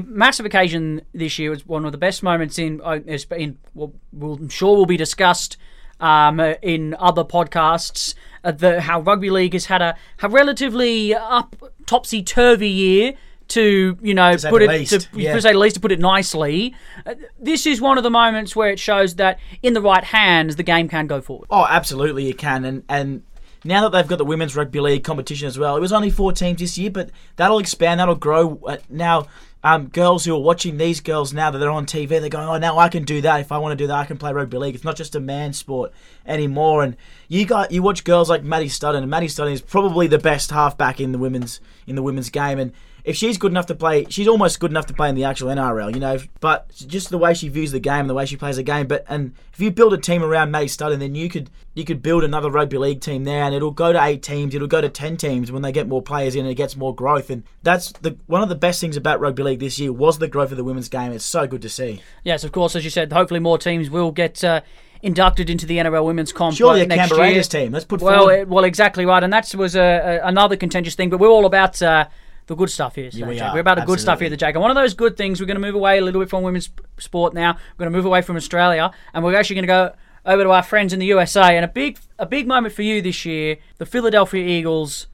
[0.04, 2.98] massive occasion this year was one of the best moments in uh,
[3.36, 3.92] in well,
[4.22, 5.56] I'm sure will be discussed
[6.00, 8.14] um, in other podcasts
[8.44, 11.56] uh, the how rugby league has had a, a relatively up
[11.86, 13.14] topsy turvy year
[13.48, 15.34] to you know say put it least, to, yeah.
[15.34, 16.74] to say the least to put it nicely
[17.06, 20.56] uh, this is one of the moments where it shows that in the right hands
[20.56, 22.64] the game can go forward Oh, absolutely, it can.
[22.64, 23.22] And and
[23.64, 26.32] now that they've got the women's rugby league competition as well, it was only four
[26.32, 28.60] teams this year, but that'll expand, that'll grow.
[28.66, 29.26] Uh, now,
[29.64, 32.58] um, girls who are watching these girls now that they're on TV, they're going, oh,
[32.58, 33.40] now I can do that.
[33.40, 34.74] If I want to do that, I can play rugby league.
[34.74, 35.92] It's not just a man sport
[36.26, 36.84] anymore.
[36.84, 36.96] And
[37.26, 40.50] you got you watch girls like Maddie Studdon, and Maddie Studdon is probably the best
[40.50, 42.72] halfback in the women's in the women's game, and
[43.08, 45.48] if she's good enough to play, she's almost good enough to play in the actual
[45.48, 46.18] NRL, you know.
[46.40, 48.86] But just the way she views the game and the way she plays the game.
[48.86, 52.02] But and if you build a team around Maddie Studdon, then you could you could
[52.02, 54.90] build another rugby league team there, and it'll go to eight teams, it'll go to
[54.90, 57.30] ten teams when they get more players in, and it gets more growth.
[57.30, 60.28] And that's the one of the best things about rugby league this year was the
[60.28, 61.10] growth of the women's game.
[61.10, 62.02] It's so good to see.
[62.24, 64.60] Yes, of course, as you said, hopefully more teams will get uh,
[65.00, 67.28] inducted into the NRL Women's Comp Surely uh, a next Canberra year.
[67.30, 67.72] Raiders team.
[67.72, 69.80] Let's put Well, it, well, exactly right, and that was a,
[70.22, 71.08] a, another contentious thing.
[71.08, 72.08] But we're all about uh,
[72.48, 73.10] the good stuff here.
[73.10, 73.42] So, we Jake.
[73.44, 74.54] are, We're about the good stuff here, the Jake.
[74.54, 76.42] And one of those good things, we're going to move away a little bit from
[76.42, 77.52] women's sport now.
[77.52, 79.94] We're going to move away from Australia, and we're actually going to go
[80.26, 81.56] over to our friends in the USA.
[81.56, 85.06] And a big, a big moment for you this year: the Philadelphia Eagles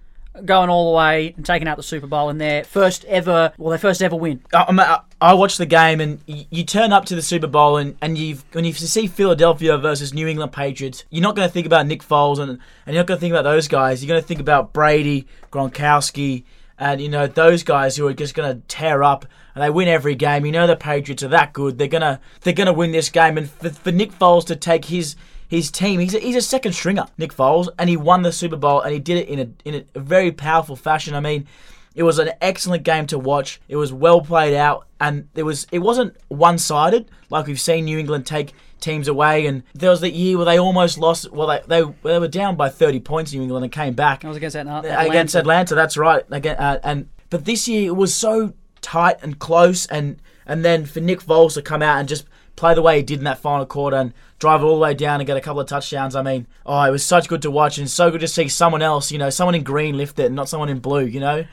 [0.44, 3.70] going all the way and taking out the Super Bowl in their first ever, well,
[3.70, 4.42] their first ever win.
[4.52, 7.96] I, I, I watched the game and you turn up to the Super Bowl and,
[8.00, 11.66] and you've when you see Philadelphia versus New England Patriots, you're not going to think
[11.66, 12.60] about Nick Foles and, and
[12.94, 14.02] you're not going to think about those guys.
[14.02, 16.44] You're going to think about Brady, Gronkowski,
[16.78, 19.88] and you know those guys who are just going to tear up and they win
[19.88, 20.44] every game.
[20.44, 21.78] You know the Patriots are that good.
[21.78, 23.38] They're gonna they're gonna win this game.
[23.38, 25.16] And for, for Nick Foles to take his
[25.48, 28.56] his team, he's a, he's a second stringer, Nick Foles, and he won the Super
[28.56, 31.14] Bowl and he did it in a in a very powerful fashion.
[31.14, 31.46] I mean.
[31.94, 33.60] It was an excellent game to watch.
[33.68, 37.84] It was well played out, and there was it wasn't one sided like we've seen
[37.84, 39.46] New England take teams away.
[39.46, 41.30] And there was the year where they almost lost.
[41.30, 44.24] Well, they they, they were down by thirty points, in New England, and came back
[44.24, 44.66] I was against that.
[45.06, 45.74] against Atlanta.
[45.74, 46.24] That's right.
[46.30, 50.86] Again, uh, and but this year it was so tight and close, and and then
[50.86, 53.38] for Nick Foles to come out and just play the way he did in that
[53.38, 56.14] final quarter and drive it all the way down and get a couple of touchdowns.
[56.14, 58.82] I mean, oh, it was such good to watch and so good to see someone
[58.82, 61.44] else, you know, someone in green lift it, and not someone in blue, you know.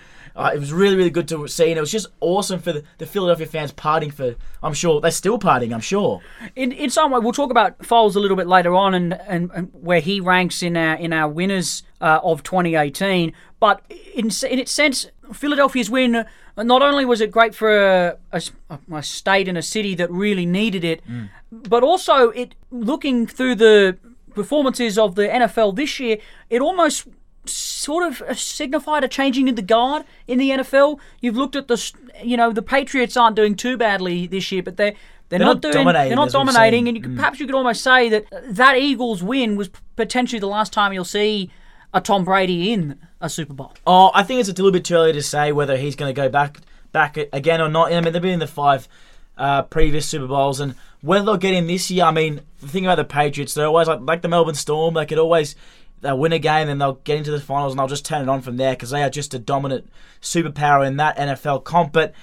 [0.42, 2.84] Uh, it was really, really good to see, and it was just awesome for the,
[2.98, 4.36] the Philadelphia fans partying for.
[4.64, 5.74] I'm sure they're still partying.
[5.74, 6.22] I'm sure.
[6.56, 9.52] in, in some way, we'll talk about Foles a little bit later on, and, and,
[9.54, 13.34] and where he ranks in our in our winners uh, of 2018.
[13.60, 13.82] But
[14.16, 16.26] in in its sense, Philadelphia's win
[16.58, 18.42] not only was it great for a, a,
[18.94, 21.02] a state and a city that really needed it,
[21.52, 23.98] but also it looking through the
[24.34, 26.18] performances of the NFL this year,
[26.50, 27.08] it almost
[27.46, 31.00] sort of uh, signified a changing of the guard in the NFL.
[31.22, 31.92] You've looked at the,
[32.24, 34.94] you know, the Patriots aren't doing too badly this year, but they're
[35.30, 35.74] they're, They're not, not doing.
[35.74, 39.24] dominating, they're not dominating, and you could, perhaps you could almost say that that Eagles
[39.24, 41.50] win was potentially the last time you'll see
[41.94, 43.74] a Tom Brady in a Super Bowl?
[43.88, 46.22] Oh, I think it's a little bit too early to say whether he's going to
[46.22, 46.60] go back
[46.92, 47.94] back again or not.
[47.94, 48.90] I mean, they've been in the five
[49.38, 52.04] uh, previous Super Bowls, and whether they'll get in this year.
[52.04, 54.96] I mean, the thing about the Patriots, they're always like like the Melbourne Storm.
[54.96, 55.56] They could always
[56.02, 58.30] they'll win a game and they'll get into the finals and they'll just turn it
[58.30, 59.90] on from there because they are just a dominant
[60.22, 61.94] superpower in that NFL comp.
[61.94, 62.14] But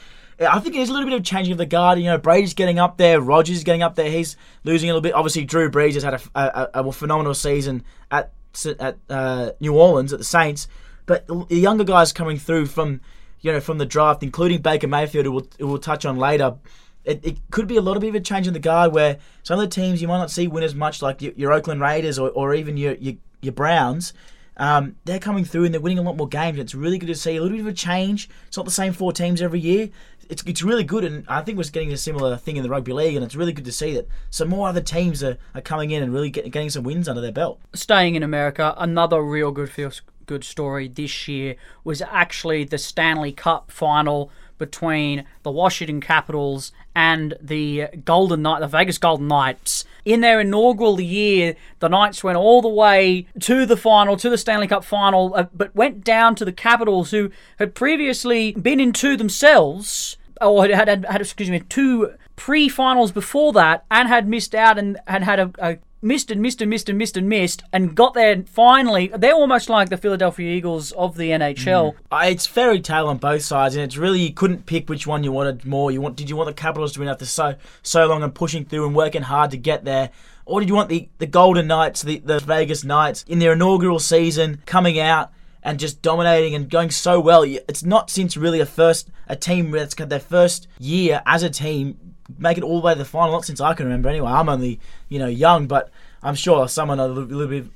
[0.41, 1.99] I think there's a little bit of changing of the guard.
[1.99, 4.11] You know, Brady's getting up there, Rodgers is getting up there.
[4.11, 5.15] He's losing a little bit.
[5.15, 8.33] Obviously, Drew Brees has had a, a, a phenomenal season at
[8.79, 10.69] at uh, New Orleans at the Saints,
[11.07, 13.01] but the younger guys coming through from
[13.41, 16.57] you know from the draft, including Baker Mayfield, who we'll, who we'll touch on later.
[17.05, 19.17] It, it, could be a lot of bit of a change in the guard where
[19.43, 21.81] some of the teams you might not see win as much, like your, your Oakland
[21.81, 24.13] Raiders or, or even your, your, your Browns.
[24.57, 26.59] Um, they're coming through and they're winning a lot more games.
[26.59, 28.29] It's really good to see a little bit of a change.
[28.49, 29.91] It's not the same four teams every year
[30.29, 32.93] it's, it's really good, and I think we're getting a similar thing in the rugby
[32.93, 35.91] league, and it's really good to see that some more other teams are, are coming
[35.91, 37.61] in and really get, getting some wins under their belt.
[37.75, 43.33] Staying in America, another real good feels good story this year was actually the Stanley
[43.33, 49.85] Cup final between the Washington Capitals and the Golden Knight, the Vegas Golden Knights.
[50.05, 54.39] In their inaugural year, the Knights went all the way to the final, to the
[54.39, 58.93] Stanley Cup final, uh, but went down to the Capitals, who had previously been in
[58.93, 64.55] two themselves or had had, had excuse me two pre-finals before that and had missed
[64.55, 67.63] out and had had a, a missed and missed and missed and missed and missed
[67.73, 69.11] and got there finally.
[69.15, 71.95] They're almost like the Philadelphia Eagles of the NHL.
[72.11, 72.31] Mm.
[72.31, 75.33] It's fairy tale on both sides, and it's really you couldn't pick which one you
[75.33, 75.91] wanted more.
[75.91, 78.65] You want did you want the Capitals to win after so so long and pushing
[78.65, 80.11] through and working hard to get there?
[80.45, 83.99] Or did you want the, the Golden Knights, the, the Vegas Knights, in their inaugural
[83.99, 85.31] season coming out
[85.63, 87.43] and just dominating and going so well.
[87.43, 91.51] It's not since really a first a team that's got their first year as a
[91.51, 93.33] team make it all the way to the final.
[93.33, 94.31] Not since I can remember anyway.
[94.31, 95.91] I'm only you know young, but
[96.23, 97.67] I'm sure someone a little, little bit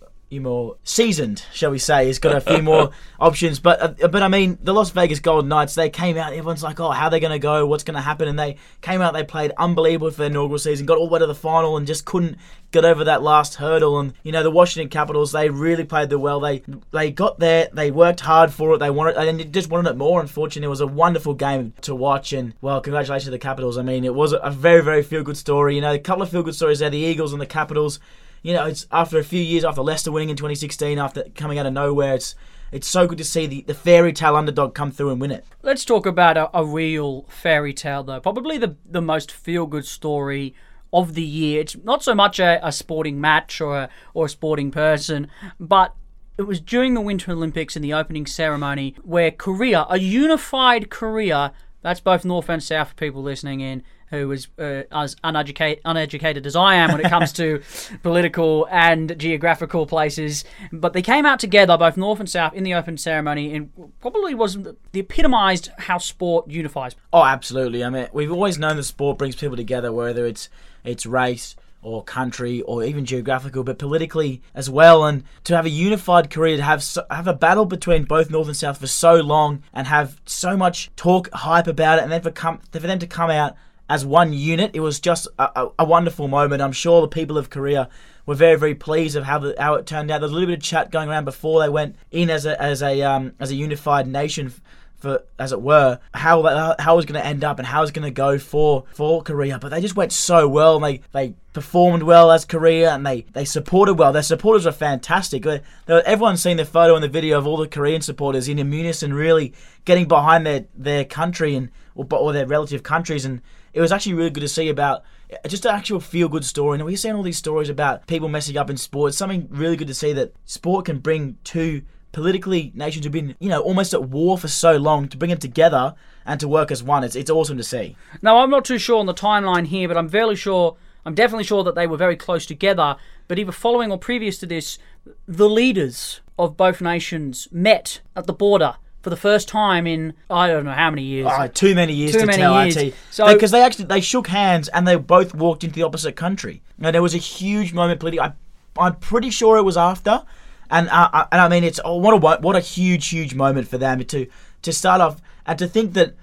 [0.40, 3.60] more seasoned, shall we say, he's got a few more options.
[3.60, 6.32] But uh, but I mean, the Las Vegas Golden Knights, they came out.
[6.32, 7.66] Everyone's like, oh, how are they going to go?
[7.66, 8.28] What's going to happen?
[8.28, 9.14] And they came out.
[9.14, 10.86] They played unbelievable for their inaugural season.
[10.86, 12.38] Got all the way to the final and just couldn't
[12.72, 14.00] get over that last hurdle.
[14.00, 16.40] And you know, the Washington Capitals, they really played the well.
[16.40, 17.68] They they got there.
[17.72, 18.78] They worked hard for it.
[18.78, 20.20] They wanted and they just wanted it more.
[20.20, 22.32] Unfortunately, it was a wonderful game to watch.
[22.32, 23.78] And well, congratulations to the Capitals.
[23.78, 25.76] I mean, it was a very very feel good story.
[25.76, 26.90] You know, a couple of feel good stories there.
[26.90, 28.00] The Eagles and the Capitals
[28.42, 31.66] you know, it's after a few years after Leicester winning in 2016, after coming out
[31.66, 32.34] of nowhere, it's
[32.72, 35.44] it's so good to see the, the fairy tale underdog come through and win it.
[35.62, 38.18] Let's talk about a, a real fairy tale, though.
[38.18, 40.54] Probably the, the most feel good story
[40.90, 41.60] of the year.
[41.60, 45.28] It's not so much a, a sporting match or a, or a sporting person,
[45.60, 45.94] but
[46.38, 51.52] it was during the Winter Olympics in the opening ceremony where Korea, a unified Korea,
[51.82, 53.82] that's both North and South people listening in,
[54.12, 57.62] who is uh, as uneducated, uneducated as I am when it comes to
[58.02, 60.44] political and geographical places.
[60.70, 64.34] But they came out together, both North and South, in the open ceremony, and probably
[64.34, 64.58] was
[64.92, 66.94] the epitomised how sport unifies.
[67.12, 67.82] Oh, absolutely.
[67.82, 70.48] I mean, we've always known that sport brings people together, whether it's
[70.84, 75.04] it's race or country or even geographical, but politically as well.
[75.04, 78.46] And to have a unified Korea, to have so, have a battle between both North
[78.46, 82.22] and South for so long, and have so much talk, hype about it, and then
[82.22, 83.56] for, come, for them to come out
[83.92, 84.70] as one unit.
[84.72, 86.62] It was just a, a, a, wonderful moment.
[86.62, 87.90] I'm sure the people of Korea
[88.24, 90.20] were very, very pleased of how the, how it turned out.
[90.20, 92.60] There was a little bit of chat going around before they went in as a
[92.60, 94.52] as a um, as a unified nation.
[94.96, 96.42] For, as it were, how
[96.78, 98.84] how it was going to end up and how it was going to go for
[98.94, 100.76] for Korea, but they just went so well.
[100.76, 104.12] And they they performed well as Korea, and they they supported well.
[104.12, 105.42] Their supporters were fantastic.
[105.42, 108.58] They, they, everyone's seen the photo and the video of all the Korean supporters in
[108.58, 109.52] unison, really
[109.84, 113.42] getting behind their their country and or, or their relative countries, and
[113.72, 115.02] it was actually really good to see about
[115.32, 116.76] uh, just an actual feel good story.
[116.76, 119.10] And we're seeing all these stories about people messing up in sport.
[119.10, 123.34] It's something really good to see that sport can bring two politically nations who've been,
[123.40, 125.94] you know, almost at war for so long to bring them together
[126.26, 127.04] and to work as one.
[127.04, 127.96] It's, it's awesome to see.
[128.20, 130.76] Now, I'm not too sure on the timeline here, but I'm fairly sure,
[131.06, 132.96] I'm definitely sure that they were very close together.
[133.28, 134.78] But either following or previous to this,
[135.26, 140.46] the leaders of both nations met at the border for the first time in I
[140.48, 141.28] don't know how many years.
[141.30, 142.64] Oh, too many years too to many tell.
[142.64, 142.76] Years.
[142.76, 145.82] I so because they, they, actually they shook hands and they both walked into the
[145.82, 146.62] opposite country.
[146.80, 148.20] And there was a huge moment politically.
[148.20, 148.32] I,
[148.78, 150.22] I'm pretty sure it was after,
[150.70, 153.68] and uh, uh, and I mean it's oh, what a what a huge huge moment
[153.68, 154.26] for them to
[154.62, 156.14] to start off and to think that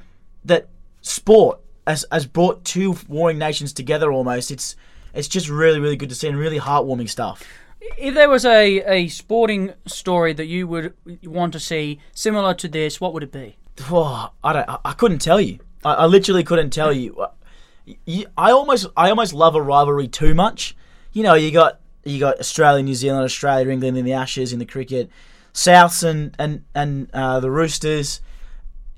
[0.46, 0.70] that
[1.02, 4.52] sport has, has brought two warring nations together almost.
[4.52, 4.76] It's
[5.14, 7.44] it's just really really good to see and really heartwarming stuff.
[7.82, 10.94] If there was a, a sporting story that you would
[11.24, 13.58] want to see similar to this, what would it be?
[13.90, 14.70] Oh, I don't.
[14.84, 15.60] I, couldn't tell you.
[15.86, 17.26] I, I literally couldn't tell you.
[18.38, 20.76] I almost I almost love a rivalry too much.
[21.14, 24.60] You know, you got you got Australia, New Zealand, Australia, England in the Ashes in
[24.60, 25.10] the cricket,
[25.54, 28.22] Souths and and and uh, the Roosters,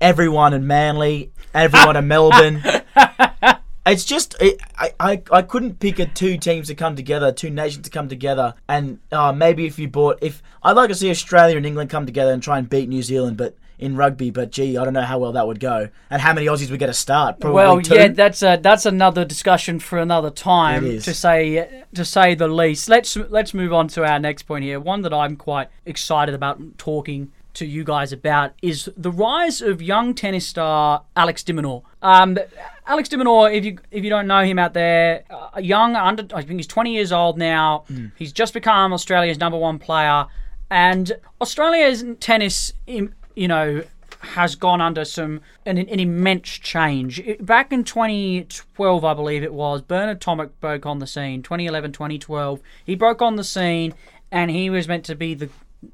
[0.00, 2.62] everyone in Manly, everyone in Melbourne.
[3.84, 7.50] It's just it, I, I I couldn't pick a two teams to come together, two
[7.50, 11.10] nations to come together, and uh, maybe if you bought if I'd like to see
[11.10, 14.30] Australia and England come together and try and beat New Zealand, but in rugby.
[14.30, 16.78] But gee, I don't know how well that would go, and how many Aussies we
[16.78, 17.40] get to start.
[17.40, 17.96] Probably well, two.
[17.96, 22.88] yeah, that's a, that's another discussion for another time to say to say the least.
[22.88, 24.78] Let's let's move on to our next point here.
[24.78, 29.82] One that I'm quite excited about talking to you guys about is the rise of
[29.82, 31.82] young tennis star Alex de Minaur.
[32.00, 32.38] Um,
[32.86, 36.24] Alex de Minaur, if you if you don't know him out there, uh, young under
[36.34, 37.84] I think he's 20 years old now.
[38.16, 40.26] He's just become Australia's number one player,
[40.70, 43.84] and Australia's tennis, you know,
[44.20, 47.20] has gone under some an, an immense change.
[47.20, 51.42] It- back in 2012, I believe it was, Bernard Tomic broke on the scene.
[51.42, 53.94] 2011, 2012, he broke on the scene,
[54.30, 55.48] and he was meant to be the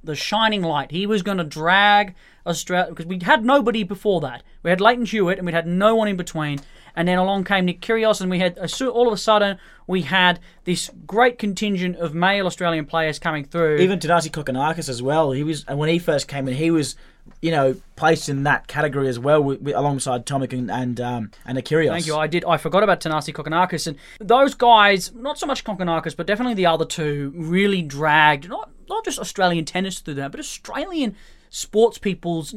[0.05, 0.91] the shining light.
[0.91, 2.15] He was going to drag
[2.47, 4.43] Australia because we had nobody before that.
[4.63, 6.61] We had Lleyton Hewitt, and we had no one in between.
[6.97, 10.41] And then along came Nick Kyrgios, and we had all of a sudden we had
[10.65, 13.77] this great contingent of male Australian players coming through.
[13.77, 15.33] even Thanasi Kokkinakis as well.
[15.33, 16.97] He was and when he first came in, he was
[17.41, 21.31] you know placed in that category as well, with, with, alongside Tomic and and um,
[21.45, 21.91] and Akirios.
[21.91, 22.17] Thank you.
[22.17, 22.45] I did.
[22.45, 25.15] I forgot about Thanasi Kokkinakis and those guys.
[25.15, 29.65] Not so much Kokkinakis, but definitely the other two really dragged not not just Australian
[29.65, 31.17] tennis through that, but Australian
[31.51, 32.55] sports people's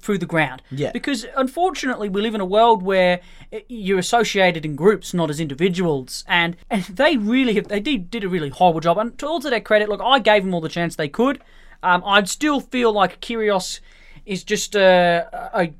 [0.00, 0.62] through the ground.
[0.70, 0.92] Yeah.
[0.92, 3.20] Because unfortunately, we live in a world where
[3.68, 8.24] you're associated in groups, not as individuals, and and they really have, they did did
[8.24, 8.98] a really horrible job.
[8.98, 11.42] And to all to their credit, look, I gave them all the chance they could.
[11.82, 13.80] Um, I'd still feel like Kyrgios
[14.26, 15.72] is just uh, a,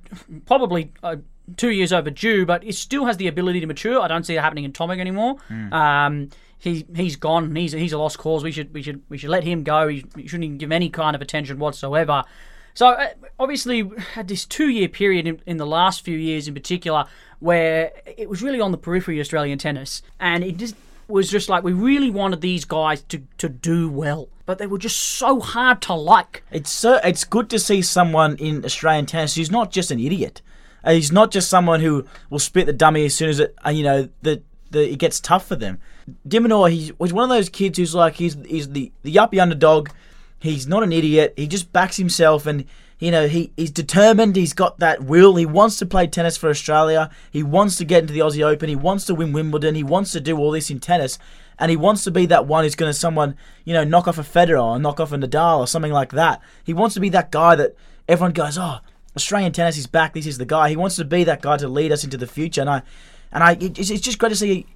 [0.47, 1.17] probably uh
[1.57, 4.01] two years overdue, but he still has the ability to mature.
[4.01, 5.37] I don't see it happening in Tomic anymore.
[5.73, 6.31] Um,
[6.61, 7.57] he he's gone.
[7.57, 8.45] He's he's a lost cause.
[8.45, 9.89] We should we should we should let him go.
[9.89, 12.23] He, shouldn't even give any kind of attention whatsoever.
[12.75, 16.55] So uh, obviously had this two year period in, in the last few years in
[16.55, 17.07] particular
[17.41, 20.77] where it was really on the periphery of Australian tennis, and it just
[21.09, 24.79] was just like we really wanted these guys to to do well, but they were
[24.79, 26.45] just so hard to like.
[26.53, 30.43] It's so it's good to see someone in Australian tennis who's not just an idiot.
[30.85, 33.71] Uh, he's not just someone who will spit the dummy as soon as it uh,
[33.71, 35.79] you know the the it gets tough for them.
[36.27, 39.41] De Minaur, he's was one of those kids who's like he's he's the the yuppie
[39.41, 39.91] underdog.
[40.39, 41.35] He's not an idiot.
[41.37, 42.65] He just backs himself and
[42.99, 44.37] you know he, he's determined.
[44.37, 45.37] He's got that will.
[45.37, 47.11] He wants to play tennis for Australia.
[47.31, 48.69] He wants to get into the Aussie Open.
[48.69, 49.75] He wants to win Wimbledon.
[49.75, 51.19] He wants to do all this in tennis.
[51.59, 54.17] And he wants to be that one who's going to someone, you know, knock off
[54.17, 56.41] a Federer or knock off a Nadal or something like that.
[56.65, 57.75] He wants to be that guy that
[58.09, 58.79] everyone goes, oh,
[59.15, 60.15] Australian tennis is back.
[60.15, 60.71] This is the guy.
[60.71, 62.63] He wants to be that guy to lead us into the future.
[62.63, 62.83] And I,
[63.33, 64.67] and I, it's, it's just great to see.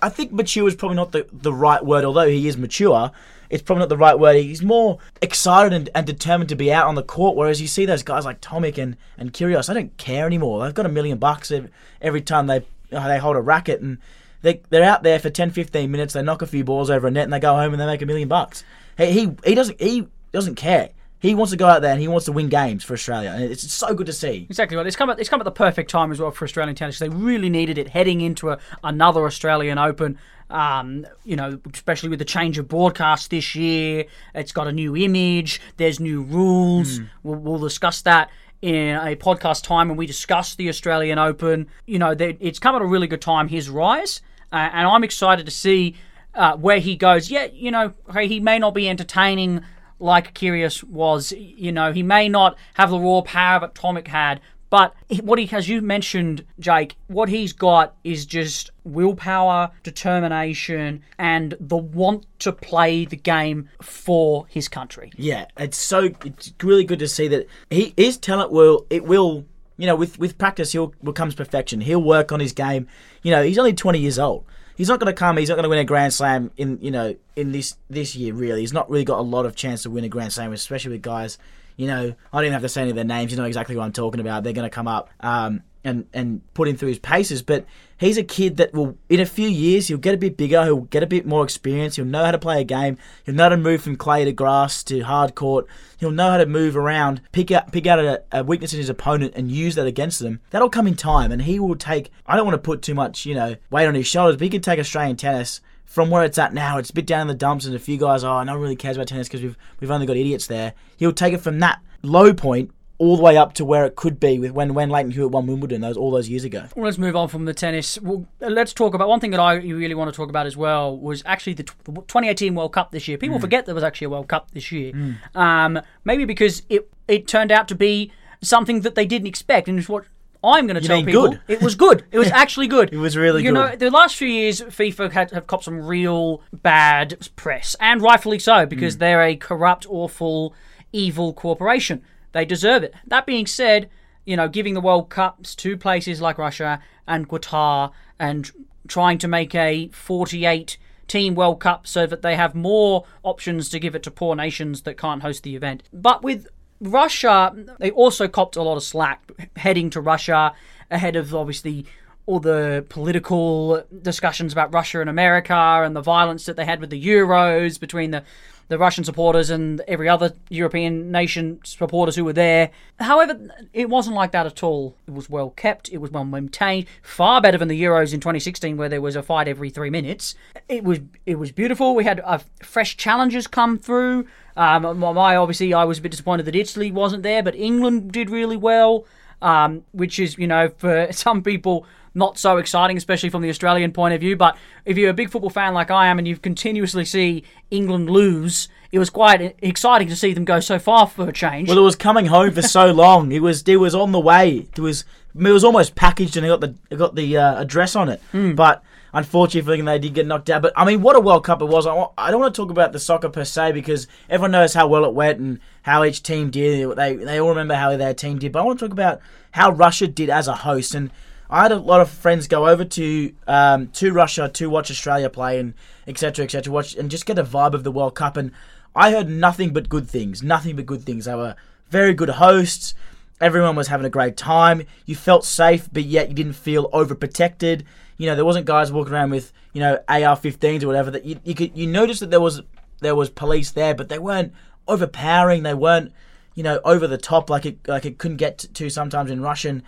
[0.00, 3.10] I think mature is probably not the, the right word, although he is mature.
[3.50, 4.36] It's probably not the right word.
[4.36, 7.86] He's more excited and, and determined to be out on the court, whereas you see
[7.86, 10.64] those guys like Tomic and, and Kyrgios, they don't care anymore.
[10.64, 11.52] They've got a million bucks
[12.00, 13.98] every, time they they hold a racket, and
[14.42, 17.10] they, they're out there for 10, 15 minutes, they knock a few balls over a
[17.10, 18.64] net, and they go home and they make a million bucks.
[18.96, 20.90] He, he, he, doesn't, he doesn't care.
[21.20, 23.42] He wants to go out there and he wants to win games for Australia, and
[23.42, 24.46] it's so good to see.
[24.48, 24.86] Exactly right.
[24.86, 26.98] It's come at it's come at the perfect time as well for Australian tennis.
[26.98, 30.18] They really needed it heading into a, another Australian Open.
[30.50, 34.96] Um, you know, especially with the change of broadcast this year, it's got a new
[34.96, 35.60] image.
[35.76, 37.00] There's new rules.
[37.22, 38.30] We'll, we'll discuss that
[38.62, 41.66] in a podcast time when we discuss the Australian Open.
[41.86, 43.48] You know, they, it's come at a really good time.
[43.48, 45.96] His rise, uh, and I'm excited to see
[46.34, 47.30] uh, where he goes.
[47.30, 49.64] Yeah, you know, he may not be entertaining
[49.98, 51.32] like Kyrgios was.
[51.32, 55.50] You know, he may not have the raw power that Tomic had, but what he,
[55.50, 62.52] as you mentioned, Jake, what he's got is just willpower, determination, and the want to
[62.52, 65.10] play the game for his country.
[65.16, 69.46] Yeah, it's so it's really good to see that he his talent will it will
[69.78, 71.80] you know with with practice he'll becomes perfection.
[71.80, 72.86] He'll work on his game.
[73.22, 74.44] You know he's only twenty years old.
[74.78, 75.36] He's not going to come.
[75.36, 78.32] He's not going to win a Grand Slam in you know in this this year.
[78.32, 80.92] Really, he's not really got a lot of chance to win a Grand Slam, especially
[80.92, 81.36] with guys.
[81.76, 83.32] You know, I even have to say any of their names.
[83.32, 84.44] You know exactly what I'm talking about.
[84.44, 87.42] They're going to come up um, and and put him through his paces.
[87.42, 87.66] But
[87.98, 90.64] he's a kid that will, in a few years, he'll get a bit bigger.
[90.64, 91.96] He'll get a bit more experience.
[91.96, 92.98] He'll know how to play a game.
[93.24, 95.66] He'll know how to move from clay to grass to hard court.
[95.98, 98.88] He'll know how to move around, pick out pick out a, a weakness in his
[98.88, 100.40] opponent, and use that against them.
[100.50, 102.10] That'll come in time, and he will take.
[102.26, 104.50] I don't want to put too much, you know, weight on his shoulders, but he
[104.50, 107.34] can take Australian tennis from where it's at now, it's a bit down in the
[107.34, 109.90] dumps, and a few guys, oh, no one really cares about tennis because we've we've
[109.90, 110.74] only got idiots there.
[110.98, 112.70] He'll take it from that low point
[113.00, 115.46] all the way up to where it could be with when when Lleyton Hewitt won
[115.46, 116.64] Wimbledon those all those years ago.
[116.74, 118.00] Well, let's move on from the tennis.
[118.00, 120.96] Well, let's talk about one thing that I really want to talk about as well
[120.98, 123.16] was actually the, tw- the 2018 World Cup this year.
[123.16, 124.92] People forget there was actually a World Cup this year.
[125.34, 128.10] Um, maybe because it it turned out to be
[128.42, 130.04] something that they didn't expect, and it's what
[130.42, 131.28] I'm going to tell mean people.
[131.30, 131.40] good?
[131.48, 132.04] It was good.
[132.12, 132.92] It was actually good.
[132.92, 133.46] It was really good.
[133.48, 138.00] you know, the last few years, FIFA had, have copped some real bad press, and
[138.02, 138.98] rightfully so, because Mm.
[139.00, 140.54] they're a corrupt, awful,
[140.92, 142.02] evil corporation.
[142.32, 142.94] They deserve it.
[143.06, 143.90] That being said,
[144.24, 148.50] you know, giving the World Cups to places like Russia and Qatar and
[148.86, 153.80] trying to make a 48 team World Cup so that they have more options to
[153.80, 155.82] give it to poor nations that can't host the event.
[155.92, 156.46] But with
[156.80, 160.52] Russia, they also copped a lot of slack heading to Russia
[160.90, 161.86] ahead of obviously
[162.26, 166.90] all the political discussions about Russia and America and the violence that they had with
[166.90, 168.22] the Euros between the
[168.68, 172.70] the Russian supporters and every other European nation supporters who were there.
[173.00, 173.38] However,
[173.72, 174.94] it wasn't like that at all.
[175.06, 178.76] It was well kept, it was well maintained, far better than the Euros in 2016
[178.76, 180.34] where there was a fight every 3 minutes.
[180.68, 181.94] It was it was beautiful.
[181.94, 184.26] We had uh, fresh challenges come through.
[184.56, 188.28] Um, my obviously I was a bit disappointed that Italy wasn't there, but England did
[188.28, 189.06] really well,
[189.40, 191.86] um, which is, you know, for some people
[192.18, 194.36] not so exciting, especially from the Australian point of view.
[194.36, 198.10] But if you're a big football fan like I am and you continuously see England
[198.10, 201.68] lose, it was quite exciting to see them go so far for a change.
[201.68, 203.32] Well, it was coming home for so long.
[203.32, 204.66] It was it was on the way.
[204.76, 205.04] It was
[205.34, 208.20] it was almost packaged and it got the it got the uh, address on it.
[208.32, 210.62] But unfortunately, they did get knocked out.
[210.62, 211.86] But I mean, what a World Cup it was.
[211.86, 214.88] I, I don't want to talk about the soccer per se because everyone knows how
[214.88, 216.96] well it went and how each team did.
[216.96, 218.52] They they all remember how their team did.
[218.52, 219.20] But I want to talk about
[219.52, 221.10] how Russia did as a host and.
[221.50, 225.30] I had a lot of friends go over to um, to Russia to watch Australia
[225.30, 225.74] play and
[226.06, 226.44] etc.
[226.44, 226.72] etc.
[226.72, 228.36] Watch and just get a vibe of the World Cup.
[228.36, 228.52] And
[228.94, 230.42] I heard nothing but good things.
[230.42, 231.24] Nothing but good things.
[231.24, 231.56] They were
[231.88, 232.94] very good hosts.
[233.40, 234.82] Everyone was having a great time.
[235.06, 237.84] You felt safe, but yet you didn't feel overprotected.
[238.16, 241.10] You know, there wasn't guys walking around with you know AR-15s or whatever.
[241.10, 242.62] That you, you could you noticed that there was
[243.00, 244.52] there was police there, but they weren't
[244.86, 245.62] overpowering.
[245.62, 246.12] They weren't
[246.54, 249.82] you know over the top like it like it couldn't get to sometimes in Russian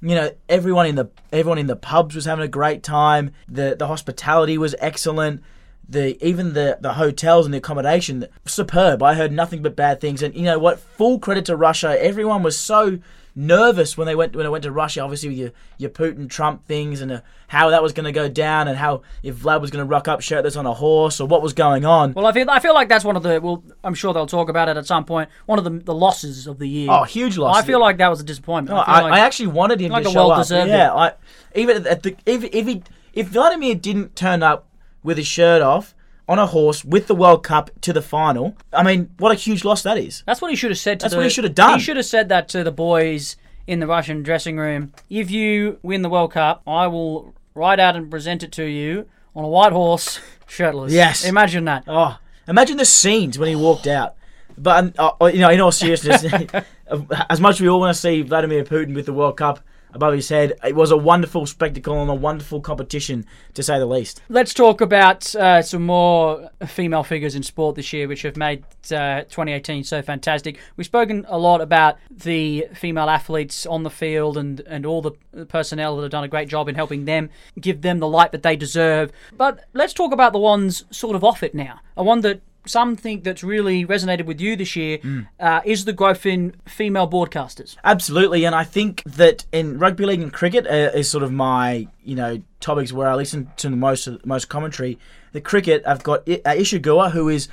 [0.00, 3.32] you know everyone in the everyone in the pubs was having a great time.
[3.48, 5.42] The the hospitality was excellent.
[5.88, 9.02] The even the the hotels and the accommodation superb.
[9.02, 10.22] I heard nothing but bad things.
[10.22, 10.78] And you know what?
[10.80, 11.96] Full credit to russia.
[12.02, 12.98] Everyone was so
[13.36, 16.64] nervous when they went when I went to Russia obviously with your your Putin Trump
[16.64, 19.70] things and uh, how that was going to go down and how if Vlad was
[19.70, 22.32] going to rock up shirtless on a horse or what was going on well, I
[22.32, 23.40] feel I feel like that's one of the.
[23.40, 25.28] Well, I'm sure they'll talk about it at some point.
[25.44, 26.88] One of the the losses of the year.
[26.90, 28.74] oh huge loss I feel like that was a disappointment.
[28.74, 30.48] No, I, I, like, I actually wanted him like to show up.
[30.50, 31.12] Yeah, I
[31.54, 34.66] even at the if if he if Vladimir didn't turn up
[35.02, 35.94] with his shirt off
[36.28, 39.64] on a horse with the World Cup to the final, I mean, what a huge
[39.64, 40.22] loss that is.
[40.26, 41.78] That's what he should have said to That's the, what he should have done.
[41.78, 43.36] He should have said that to the boys
[43.66, 44.92] in the Russian dressing room.
[45.08, 49.08] If you win the World Cup, I will ride out and present it to you
[49.34, 50.92] on a white horse, shirtless.
[50.92, 51.24] Yes.
[51.24, 51.84] Imagine that.
[51.86, 54.14] Oh, imagine the scenes when he walked out.
[54.58, 56.24] But um, uh, you know, in all seriousness,
[57.30, 59.60] as much as we all want to see Vladimir Putin with the World Cup
[59.96, 63.86] above his head, it was a wonderful spectacle and a wonderful competition, to say the
[63.86, 64.22] least.
[64.28, 68.62] Let's talk about uh, some more female figures in sport this year, which have made
[68.92, 70.60] uh, 2018 so fantastic.
[70.76, 75.12] We've spoken a lot about the female athletes on the field and, and all the
[75.46, 77.30] personnel that have done a great job in helping them
[77.60, 79.10] give them the light that they deserve.
[79.36, 81.80] But let's talk about the ones sort of off it now.
[81.96, 84.98] A one that some think that's really resonated with you this year
[85.40, 87.76] uh, is the growth in female broadcasters.
[87.84, 91.88] Absolutely, and I think that in rugby league and cricket uh, is sort of my
[92.04, 94.98] you know topics where I listen to the most most commentary.
[95.32, 97.48] The cricket, I've got I- uh, who is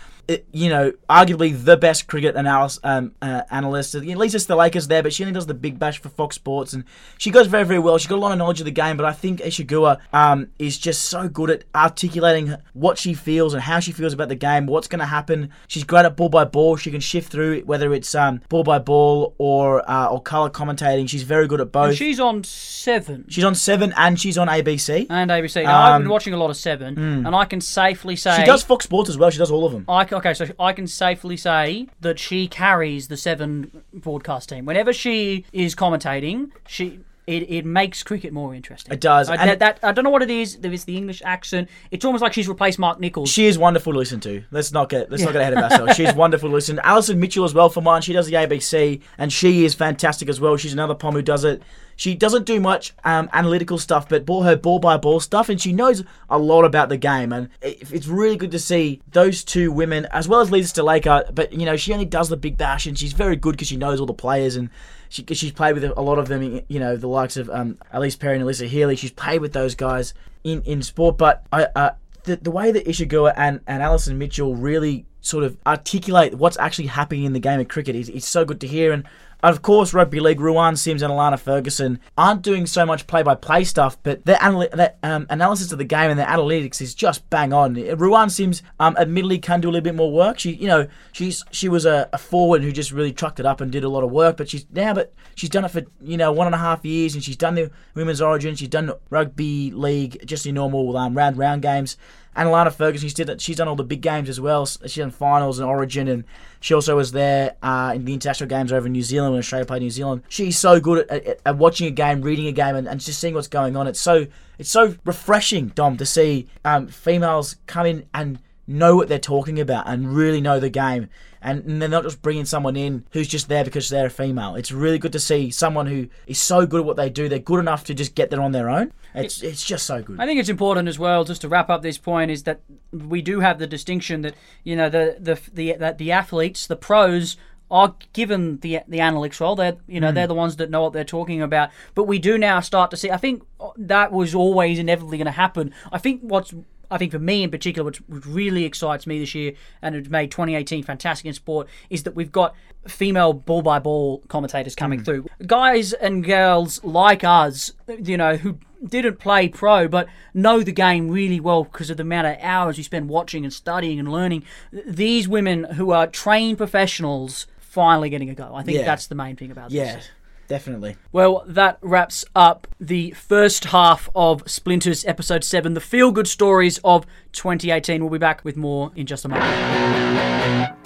[0.53, 3.93] you know arguably the best cricket analyst, um, uh, analyst.
[3.95, 6.36] At least it's the Lakers there, but she only does the Big Bash for Fox
[6.36, 6.86] Sports, and
[7.17, 7.97] she goes very very well.
[7.97, 10.47] She's got a lot of knowledge of the game, but I think Isa Guha um,
[10.57, 14.36] is just so good at articulating what she feels and how she feels about the
[14.36, 15.49] game, what's going to happen.
[15.67, 16.77] She's great at ball by ball.
[16.77, 20.49] She can shift through it, whether it's um, ball by ball or uh, or color
[20.49, 21.07] commentating.
[21.09, 21.95] She's very good at both.
[21.95, 23.25] She's on seven.
[23.29, 25.07] She's on Seven and she's on ABC.
[25.09, 25.63] and ABC.
[25.63, 28.45] Now, I've been Um, watching a lot of Seven, and I can safely say She
[28.45, 29.29] does Fox Sports as well.
[29.29, 29.86] She does all of them.
[29.88, 34.65] I, c- okay, so I can safely say that she carries the Seven broadcast team.
[34.65, 38.91] Whenever she is commentating, she it, it makes cricket more interesting.
[38.93, 40.58] It does, I, and- that, that- I don't know what it is.
[40.58, 41.69] There is the English accent.
[41.89, 43.32] It's almost like she's replaced Mark Nicholas.
[43.32, 44.43] She is wonderful to listen to.
[44.52, 45.95] Let's not get let's not get ahead of ourselves.
[45.95, 46.80] She's wonderful to listen.
[46.84, 48.02] Alison Mitchell as well for mine.
[48.02, 50.58] She does the ABC and she is fantastic as well.
[50.58, 51.62] She's another pom who does it.
[51.95, 55.62] She doesn't do much um, analytical stuff, but ball her ball by ball stuff, and
[55.62, 57.32] she knows a lot about the game.
[57.32, 61.34] And it, it's really good to see those two women, as well as Lisa Sthalekar.
[61.34, 63.77] But you know, she only does the big bash, and she's very good because she
[63.77, 64.69] knows all the players and.
[65.10, 68.17] She, she's played with a lot of them, you know, the likes of um, Ellyse
[68.17, 68.95] Perry and Alyssa Healy.
[68.95, 71.19] She's played with those guys in, in sport.
[71.19, 71.91] But I, uh,
[72.23, 76.58] the, the way that Isa Guha and, and Alison Mitchell really sort of articulate what's
[76.58, 78.91] actually happening in the game of cricket is, is so good to hear.
[78.91, 79.03] And
[79.43, 83.97] of course, rugby league, Ruan Sims and Alana Ferguson aren't doing so much play-by-play stuff,
[84.01, 87.51] but their, anal- their um, analysis of the game and their analytics is just bang
[87.51, 87.75] on.
[87.75, 90.39] Ruan Sims, um, admittedly, can do a little bit more work.
[90.39, 93.60] She, you know, she's she was a, a, forward who just really trucked it up
[93.60, 96.15] and did a lot of work, but she's now, but she's done it for you
[96.15, 99.71] know one and a half years, and she's done the women's origin, she's done rugby
[99.71, 101.97] league, just your normal um, round round games.
[102.36, 104.65] And Alana Ferguson, she's, did, she's done all the big games as well.
[104.65, 106.24] She's done finals and Origin, and
[106.60, 109.65] she also was there uh, in the international games over in New Zealand when Australia
[109.65, 110.24] played New Zealand.
[110.30, 113.19] She's so good at, at, at watching a game, reading a game, and, and, just
[113.19, 113.88] seeing what's going on.
[113.88, 114.26] It's so
[114.58, 119.60] it's so refreshing, Dom, to see um, females come in and know what they're talking
[119.60, 121.10] about and really know the game.
[121.41, 124.56] And they're not just bringing someone in who's just there because they're a female.
[124.56, 127.28] It's really good to see someone who is so good at what they do.
[127.28, 128.93] They're good enough to just get there on their own.
[129.13, 130.19] It's it's just so good.
[130.19, 133.21] I think it's important as well, just to wrap up this point, is that we
[133.21, 137.38] do have the distinction that you know the the the the, the athletes, the pros
[137.69, 139.56] are given the the analytics role.
[139.56, 140.15] They're you know mm.
[140.15, 141.69] they're the ones that know what they're talking about.
[141.93, 143.12] But we do now start to see.
[143.12, 143.43] I think
[143.78, 145.73] that was always inevitably going to happen.
[145.91, 146.54] I think what's
[146.93, 150.29] I think for me in particular, what really excites me this year, and it's made
[150.29, 152.56] 2018 fantastic in sport, is that we've got
[152.88, 155.06] female ball by ball commentators coming mm.
[155.06, 155.25] through.
[155.47, 161.10] Guys and girls like us, you know, who didn't play pro but know the game
[161.10, 164.43] really well because of the amount of hours you spend watching and studying and learning.
[164.71, 168.53] These women who are trained professionals finally getting a go.
[168.53, 168.86] I think yeah.
[168.86, 169.95] that's the main thing about yeah.
[169.95, 170.10] this.
[170.47, 170.97] Definitely.
[171.12, 176.79] Well, that wraps up the first half of Splinters episode 7, the feel good stories
[176.84, 178.01] of 2018.
[178.01, 180.79] We'll be back with more in just a moment.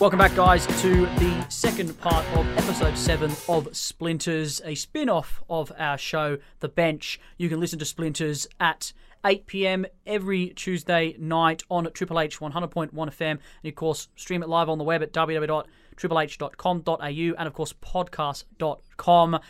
[0.00, 5.42] Welcome back, guys, to the second part of episode 7 of Splinters, a spin off
[5.48, 7.18] of our show, The Bench.
[7.38, 8.92] You can listen to Splinters at
[9.24, 9.86] 8 p.m.
[10.06, 13.30] every Tuesday night on Triple H 100.1 FM.
[13.30, 19.40] And of course, stream it live on the web at www.tripleh.com.au and of course, podcast.com.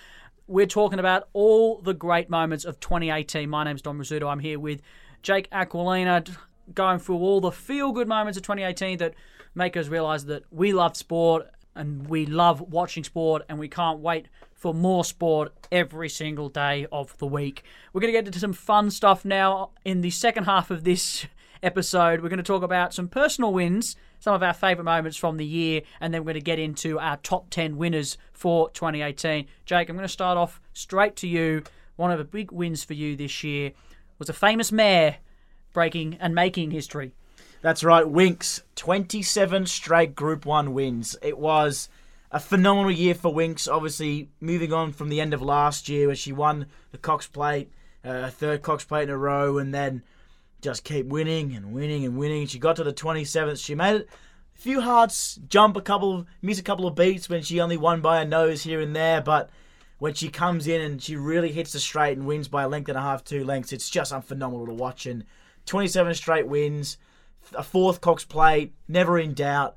[0.46, 3.48] We're talking about all the great moments of 2018.
[3.48, 4.30] My name's Dom Rizzuto.
[4.30, 4.82] I'm here with
[5.22, 6.24] Jake Aquilina,
[6.74, 9.14] going through all the feel good moments of 2018 that
[9.54, 14.00] make us realize that we love sport and we love watching sport and we can't
[14.00, 14.28] wait
[14.64, 17.64] for more sport every single day of the week.
[17.92, 21.27] We're going to get into some fun stuff now in the second half of this
[21.62, 22.22] episode.
[22.22, 25.44] We're going to talk about some personal wins, some of our favourite moments from the
[25.44, 29.46] year, and then we're going to get into our top 10 winners for 2018.
[29.66, 31.62] Jake, I'm going to start off straight to you.
[31.96, 33.72] One of the big wins for you this year
[34.18, 35.18] was a famous mare
[35.74, 37.12] breaking and making history.
[37.61, 38.62] That's right, Winx.
[38.77, 41.16] 27 straight Group 1 wins.
[41.20, 41.90] It was
[42.35, 43.73] a phenomenal year for Winx.
[43.73, 47.70] Obviously, moving on from the end of last year where she won the Cox Plate,
[48.05, 50.03] uh, third Cox Plate in a row, and then
[50.61, 52.49] just keep winning and winning and winning.
[52.49, 53.64] She got to the 27th.
[53.64, 54.09] She made it
[54.57, 58.01] a few hearts jump a couple, miss a couple of beats when she only won
[58.01, 59.49] by a nose here and there, but
[59.99, 62.88] when she comes in and she really hits the straight and wins by a length
[62.88, 65.07] and a half, two lengths, it's just phenomenal to watch.
[65.07, 65.25] And
[65.66, 66.99] 27 straight wins,
[67.57, 69.77] a fourth Cox Plate, never in doubt.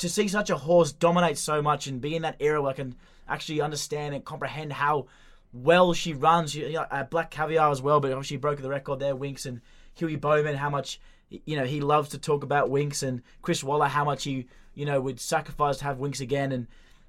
[0.00, 2.74] To see such a horse dominate so much and be in that era where I
[2.74, 2.94] can
[3.28, 5.06] actually understand and comprehend how
[5.52, 6.52] well she runs.
[6.52, 9.14] She, you know, uh, Black Caviar as well, but obviously broke the record there.
[9.14, 9.60] Winx and
[9.94, 13.86] Hugh Bowman, how much you know he loves to talk about Winx and Chris Waller,
[13.86, 16.66] how much he you know would sacrifice to have Winx again and.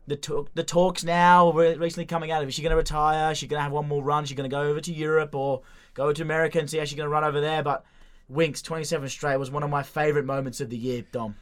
[0.08, 3.32] The, talk, the talks now recently coming out of is she going to retire?
[3.32, 4.24] Is she going to have one more run?
[4.24, 5.62] Is she going to go over to Europe or
[5.94, 7.62] go to America and see how she's going to run over there?
[7.62, 7.86] But
[8.30, 11.36] Winx 27 straight was one of my favourite moments of the year, Dom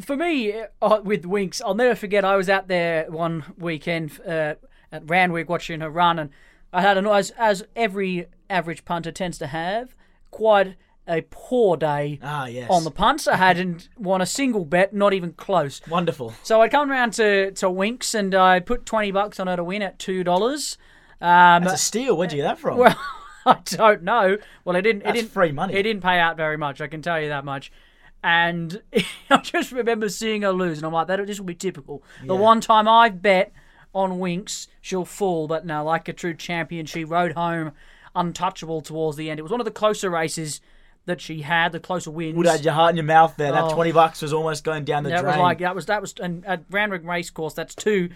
[0.00, 2.24] for me, uh, with Winx, I'll never forget.
[2.24, 4.54] I was out there one weekend uh,
[4.92, 6.30] at Randwick watching her run, and
[6.72, 9.94] I had a as as every average punter tends to have
[10.30, 12.70] quite a poor day ah, yes.
[12.70, 13.26] on the punts.
[13.26, 15.80] I hadn't won a single bet, not even close.
[15.88, 16.34] Wonderful.
[16.42, 19.64] So I come around to to Winx, and I put twenty bucks on her to
[19.64, 20.78] win at two dollars.
[21.20, 22.16] Um, That's a steal.
[22.16, 22.78] Where'd you get that from?
[23.42, 24.36] Well, I don't know.
[24.66, 25.02] Well, it didn't.
[25.02, 25.72] That's it didn't free money.
[25.72, 26.82] It didn't pay out very much.
[26.82, 27.72] I can tell you that much.
[28.22, 28.82] And
[29.30, 32.02] I just remember seeing her lose, and I'm like, that this will be typical.
[32.20, 32.28] Yeah.
[32.28, 33.52] The one time I bet
[33.94, 37.72] on Winx, she'll fall, but no, like a true champion, she rode home
[38.14, 39.38] untouchable towards the end.
[39.38, 40.60] It was one of the closer races
[41.06, 42.36] that she had, the closer wins.
[42.36, 43.52] Would have had your heart in your mouth there.
[43.52, 43.74] That Oh.
[43.74, 45.36] twenty bucks was almost going down the that drain.
[45.36, 47.54] was like that was that was and at Randwick Race Course.
[47.54, 48.10] That's two.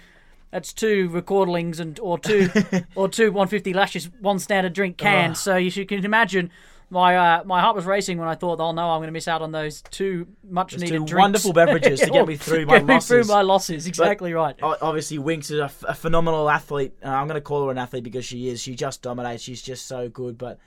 [0.51, 2.49] That's two recordlings and or two
[2.95, 5.41] or two 150 lashes, one standard drink cans.
[5.41, 6.51] So you should, can imagine
[6.91, 9.27] my uh, my heart was racing when I thought, oh no, I'm going to miss
[9.29, 11.21] out on those two much Those needed two drinks.
[11.21, 13.29] wonderful beverages to get me through my Get me through losses.
[13.29, 13.87] my losses.
[13.87, 14.55] Exactly right.
[14.63, 16.93] Obviously, Winx is a, f- a phenomenal athlete.
[17.05, 18.61] Uh, I'm going to call her an athlete because she is.
[18.61, 19.43] She just dominates.
[19.43, 20.39] She's just so good.
[20.39, 20.59] But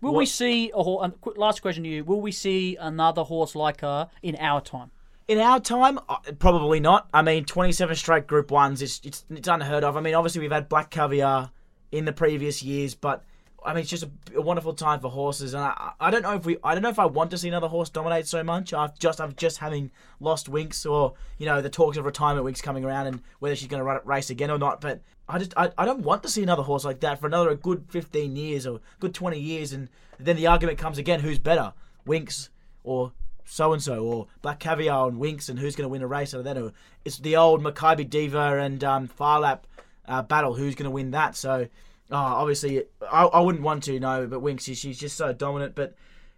[0.00, 1.10] Will we see a horse?
[1.36, 4.90] Last question to you: Will we see another horse like her in our time?
[5.28, 7.08] in our time, uh, probably not.
[7.12, 9.96] I mean, 27 straight Group Ones, it's, it's it's unheard of.
[9.96, 11.50] I mean, obviously we've had Black Caviar
[11.90, 13.24] in the previous years, but
[13.64, 15.54] I mean, it's just a, a wonderful time for horses.
[15.54, 17.48] And I, I don't know if we, I don't know if I want to see
[17.48, 18.72] another horse dominate so much.
[18.72, 19.90] I've just, I've just having
[20.20, 23.68] lost Winx, or you know, the talks of retirement Winx coming around and whether she's
[23.68, 24.80] going to run race again or not.
[24.80, 27.54] But I just, I, I don't want to see another horse like that for another
[27.54, 29.72] good 15 years or good 20 years.
[29.72, 29.88] And
[30.18, 31.72] then the argument comes again: who's better,
[32.06, 32.50] Winx
[32.84, 33.12] or
[33.46, 36.34] so and so, or Black Caviar and Winx, and who's going to win a race
[36.34, 36.58] out of that?
[36.58, 36.72] Or
[37.04, 39.66] it's the old Makybe Diva and um, Phar Lap
[40.06, 40.54] uh, battle.
[40.54, 41.36] Who's going to win that?
[41.36, 41.68] So,
[42.10, 45.74] uh, obviously, I, I wouldn't want to no, but Winx, she's, just so dominant.
[45.74, 45.94] But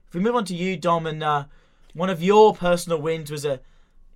[0.07, 1.45] if we move on to you, Dom, and uh,
[1.95, 3.61] one of your personal wins was a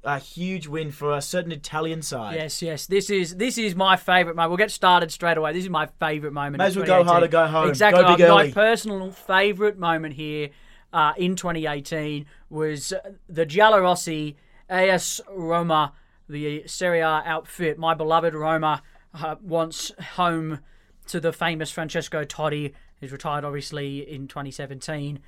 [0.05, 2.35] a huge win for a certain Italian side.
[2.35, 2.87] Yes, yes.
[2.87, 4.51] This is this is my favourite moment.
[4.51, 5.53] We'll get started straight away.
[5.53, 6.59] This is my favourite moment.
[6.59, 7.07] May as well go 2018.
[7.07, 7.69] hard or go home.
[7.69, 8.17] Exactly.
[8.17, 10.51] Go my personal favourite moment here
[10.93, 12.93] uh, in 2018 was
[13.29, 14.35] the Giallorossi
[14.69, 15.93] AS Roma,
[16.29, 17.79] the Serie A outfit.
[17.79, 18.83] My beloved Roma
[19.15, 20.61] uh, wants home
[21.09, 25.21] to the famous Francesco Totti, who's retired obviously in 2017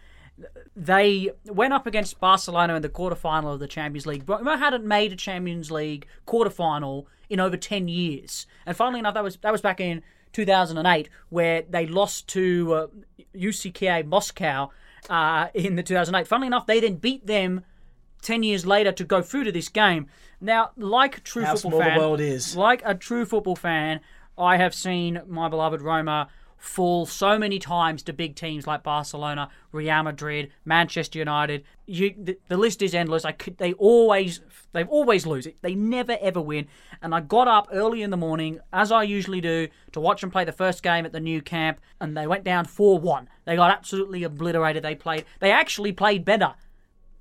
[0.75, 4.29] they went up against Barcelona in the quarterfinal of the Champions League.
[4.29, 9.23] Roma hadn't made a Champions League quarterfinal in over ten years, and funnily enough, that
[9.23, 12.87] was that was back in 2008, where they lost to uh,
[13.35, 14.71] CSKA Moscow
[15.09, 16.27] uh, in the 2008.
[16.27, 17.65] Funnily enough, they then beat them
[18.23, 20.09] 10 years later to go through to this game.
[20.41, 22.57] Now, like a true How football small the fan, world is.
[22.57, 24.01] like a true football fan,
[24.37, 29.51] I have seen my beloved Roma fall so many times to big teams like Barcelona,
[29.71, 31.63] Real Madrid, Manchester United.
[31.87, 33.25] You, the, the list is endless.
[33.25, 34.41] I could, they always,
[34.73, 35.57] they always lose it.
[35.61, 36.67] They never ever win.
[37.03, 40.31] And I got up early in the morning, as I usually do, to watch them
[40.31, 43.29] play the first game at the Nou Camp, and they went down four one.
[43.45, 44.83] They got absolutely obliterated.
[44.83, 45.27] They played.
[45.41, 46.55] They actually played better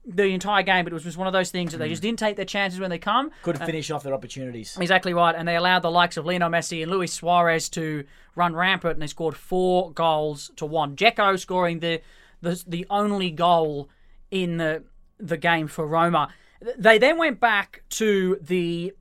[0.05, 2.07] the entire game, but it was just one of those things that they just mm.
[2.07, 3.31] didn't take their chances when they come.
[3.41, 4.77] Couldn't uh, finish off their opportunities.
[4.77, 8.03] Exactly right, and they allowed the likes of Lionel Messi and Luis Suarez to
[8.35, 10.95] run rampant, and they scored four goals to one.
[10.95, 12.01] Dzeko scoring the
[12.41, 13.89] the, the only goal
[14.29, 14.83] in the
[15.17, 16.33] the game for Roma.
[16.77, 18.93] They then went back to the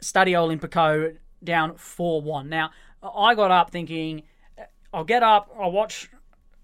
[0.00, 2.48] Stadio Olimpico down four one.
[2.48, 2.70] Now
[3.02, 4.22] I got up thinking,
[4.92, 6.08] I'll get up, I'll watch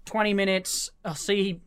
[0.05, 1.61] twenty minutes, I'll see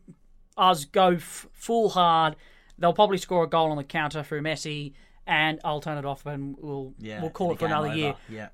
[0.57, 2.35] us go f- full hard.
[2.77, 4.93] They'll probably score a goal on the counter through Messi,
[5.25, 8.15] and I'll turn it off and we'll yeah, we'll call it for another year.
[8.29, 8.49] Yeah.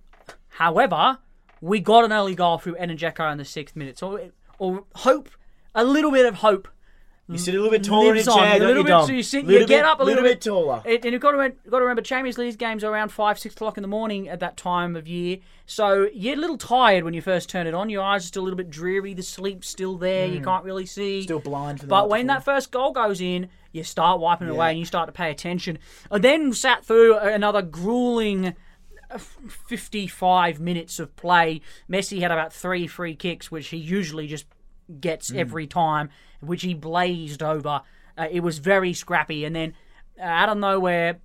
[0.49, 1.19] However,
[1.61, 5.29] we got an early goal through Edin Dzeko in the sixth minute, so or hope
[5.75, 6.67] a little bit of hope
[7.29, 9.07] You sit a little bit taller in your chair, a don't little you, Dom?
[9.07, 10.81] so you sit, you get up a little, bit taller.
[10.85, 13.39] It- and you've got to, remember, got to remember, Champions League games are around five,
[13.39, 15.37] six o'clock in the morning at that time of year.
[15.65, 17.89] So you're a little tired when you first turn it on.
[17.89, 19.13] Your eyes are still a little bit dreary.
[19.13, 20.25] The sleep's still there.
[20.27, 21.23] You can't really see.
[21.23, 22.35] Still blind for the But when before.
[22.39, 24.57] that first goal goes in, you start wiping it Yeah.
[24.57, 25.79] away and you start to pay attention.
[26.11, 28.53] And then sat through another grueling
[29.09, 31.61] uh, 55 minutes of play.
[31.89, 34.45] Messi had about three free kicks, which he usually just
[34.99, 35.37] gets Hmm.
[35.39, 36.09] every time,
[36.41, 37.81] which he blazed over.
[38.17, 39.45] Uh, it was very scrappy.
[39.45, 39.73] And then
[40.19, 41.19] uh, out of nowhere,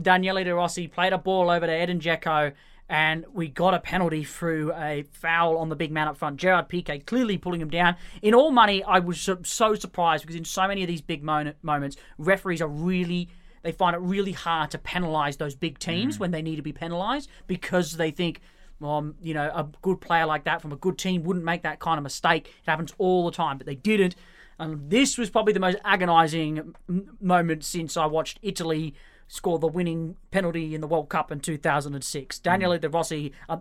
[0.00, 2.52] Daniele De Rossi played a ball over to Edin Dzeko,
[2.88, 6.36] and we got a penalty through a foul on the big man up front.
[6.36, 7.96] Gerard Piqué clearly pulling him down.
[8.20, 11.52] In all money, I was so, surprised because in so many of these big mo-
[11.62, 13.28] moments, referees are really
[13.62, 16.72] they find it really hard to penalise those big teams when they need to be
[16.72, 18.40] penalised because they think,
[18.84, 21.80] um, you know, a good player like that from a good team wouldn't make that
[21.80, 22.46] kind of mistake.
[22.48, 24.14] It happens all the time, but they didn't.
[24.58, 26.74] And this was probably the most agonising
[27.20, 28.94] moment since I watched Italy
[29.28, 32.38] score the winning penalty in the World Cup in 2006.
[32.40, 33.58] Daniele De Rossi, uh,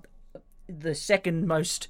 [0.67, 1.87] the second most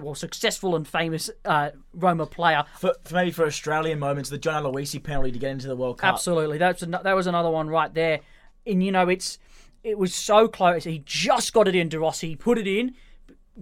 [0.00, 4.62] well, successful and famous uh, Roma player, For, for maybe for Australian moments, the John
[4.62, 6.14] Aloisi penalty to get into the World Cup.
[6.14, 8.20] Absolutely, that's an- that was another one right there.
[8.66, 9.38] And you know, it's
[9.84, 10.84] it was so close.
[10.84, 11.88] He just got it in.
[11.88, 12.94] De Rossi He put it in,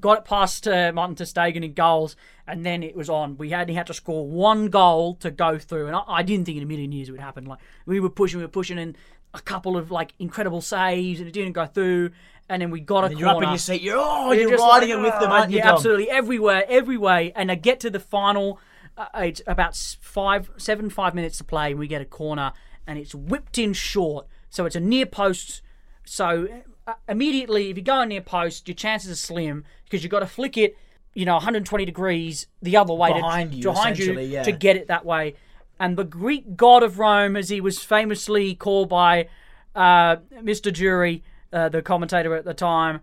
[0.00, 3.36] got it past uh, Martin ter Stegen in goals, and then it was on.
[3.36, 6.46] We had he had to score one goal to go through, and I, I didn't
[6.46, 7.44] think in a million years it would happen.
[7.44, 8.96] Like we were pushing, we were pushing, and
[9.34, 12.10] a couple of like incredible saves, and it didn't go through.
[12.48, 13.46] And then we got a And you're up corner.
[13.46, 13.82] in your seat.
[13.82, 15.74] You're oh, You're you're, riding like, it with them, "Ah," aren't you, Yeah, Dom?
[15.76, 17.32] absolutely, everywhere, every way.
[17.34, 18.58] And I get to the final
[18.96, 22.52] uh, it's about five, seven, five minutes to play, and we get a corner,
[22.86, 25.62] and it's whipped in short, so it's a near post.
[26.04, 26.48] So
[26.86, 30.26] uh, immediately, if you go near post, your chances are slim because you've got to
[30.26, 30.76] flick it,
[31.14, 34.42] you know, 120 degrees the other way Behind to, you, behind you yeah.
[34.42, 35.34] to get it that way.
[35.78, 39.28] And the Greek god of Rome, as he was famously called by
[39.74, 40.72] uh, Mr.
[40.72, 41.22] Drury,
[41.52, 43.00] uh, the commentator at the time,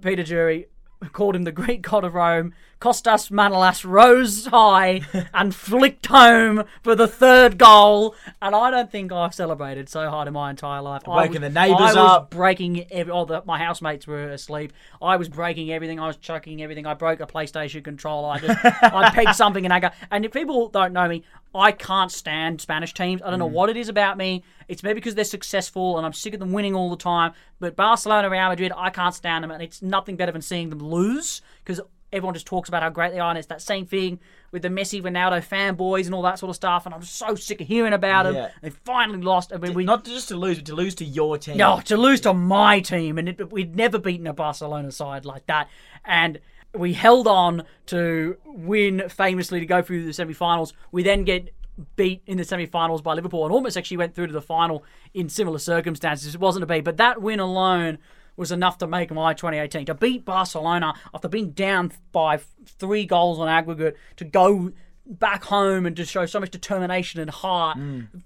[0.00, 0.68] Peter Drury,
[1.12, 2.54] called him the Greek god of Rome.
[2.80, 5.00] Kostas Manolas rose high
[5.34, 8.14] and flicked home for the third goal.
[8.40, 11.02] And I don't think I've celebrated so hard in my entire life.
[11.08, 12.30] I Waking was- the neighbours up.
[12.30, 13.12] breaking every.
[13.12, 14.72] Oh, the, my housemates were asleep.
[15.02, 15.98] I was breaking everything.
[15.98, 16.86] I was chucking everything.
[16.86, 18.28] I broke a PlayStation controller.
[18.28, 19.90] I just I pegged something and I go.
[20.12, 21.24] And if people don't know me,
[21.54, 23.22] I can't stand Spanish teams.
[23.22, 23.52] I don't know mm.
[23.52, 24.44] what it is about me.
[24.68, 27.32] It's maybe because they're successful and I'm sick of them winning all the time.
[27.58, 30.78] But Barcelona, Real Madrid, I can't stand them, and it's nothing better than seeing them
[30.78, 31.80] lose because
[32.12, 34.18] everyone just talks about how great they are, and it's that same thing
[34.50, 36.86] with the Messi, Ronaldo fanboys and all that sort of stuff.
[36.86, 38.34] And I'm so sick of hearing about them.
[38.34, 38.50] Yeah.
[38.62, 39.52] They finally lost.
[39.52, 41.56] I mean, we Not just to lose, but to lose to your team.
[41.56, 45.46] no, to lose to my team, and it, we'd never beaten a Barcelona side like
[45.46, 45.68] that.
[46.04, 46.40] And
[46.74, 50.72] we held on to win famously to go through the semi-finals.
[50.92, 51.52] We then get
[51.96, 54.84] beat in the semi-finals by Liverpool, and almost actually went through to the final
[55.14, 56.34] in similar circumstances.
[56.34, 57.98] It wasn't a beat, but that win alone
[58.38, 63.38] was enough to make my 2018 to beat Barcelona after being down by three goals
[63.38, 64.72] on aggregate to go
[65.08, 67.78] back home and to show so much determination and heart.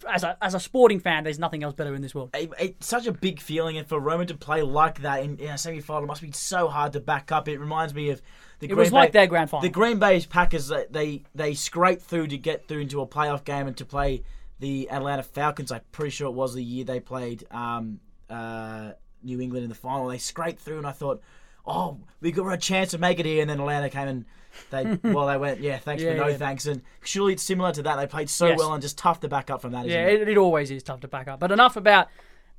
[0.09, 2.31] As a as a sporting fan, there's nothing else better in this world.
[2.35, 5.49] it, it's such a big feeling, and for Roman to play like that in, in
[5.49, 7.49] a semi final must be so hard to back up.
[7.49, 8.21] It reminds me of
[8.59, 9.63] the It was Green like Bay, their grand final.
[9.63, 13.45] The Green Bay Packers they, they they scraped through to get through into a playoff
[13.45, 14.23] game and to play
[14.59, 15.73] the Atlanta Falcons.
[15.73, 18.93] I'm pretty sure it was the year they played um, uh,
[19.25, 20.09] New England in the final.
[20.09, 21.21] They scraped through, and I thought,
[21.67, 24.25] oh, we got a chance to make it here, and then Atlanta came and.
[24.71, 26.37] They well, they went yeah, thanks Yeah, but no yeah.
[26.37, 27.97] thanks, and surely it's similar to that.
[27.97, 28.59] They played so Yes.
[28.59, 29.87] well and just tough to back up from that.
[29.87, 30.21] Isn't Yeah, it?
[30.23, 31.41] it, it always is tough to back up.
[31.41, 32.09] But enough about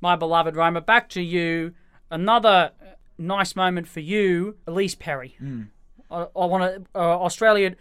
[0.00, 0.80] my beloved Roma.
[0.80, 1.72] Back to you.
[2.10, 2.84] Another uh,
[3.16, 5.36] nice moment for you, Ellyse Perry.
[6.10, 7.76] I, I want to uh, Australia.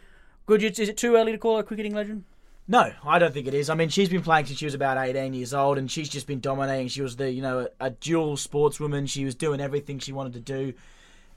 [0.45, 0.61] Good.
[0.61, 2.23] Is it too early to call her a cricketing legend?
[2.68, 3.70] No, I don't think it is.
[3.70, 6.28] I mean, she's been playing since she was about 18 years old, and she's just
[6.28, 6.88] been dominating.
[6.88, 9.09] She was the, you know, a, a dual sportswoman.
[9.09, 10.74] She was doing everything she wanted to do,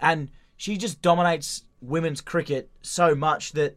[0.00, 3.76] and she just dominates women's cricket so much that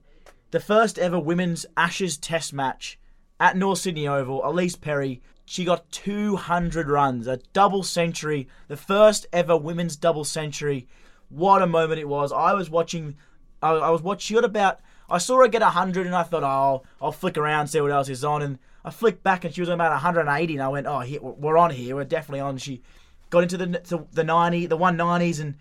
[0.51, 2.99] the first ever women's Ashes Test match
[3.39, 9.25] at North Sydney Oval, Ellyse Perry, she got 200 runs, a double century, the first
[9.33, 10.87] ever women's double century.
[11.29, 12.31] What a moment it was!
[12.31, 13.17] I was watching,
[13.61, 14.19] I, I was watching.
[14.21, 17.67] She got about, I saw her get 100, and I thought, oh, I'll flick around
[17.67, 20.53] see what else is on, and I flicked back, and she was on about 180,
[20.53, 22.57] and I went, oh, here, we're on here, we're definitely on.
[22.57, 22.81] She
[23.29, 25.55] got into the to the 90, the 190s, and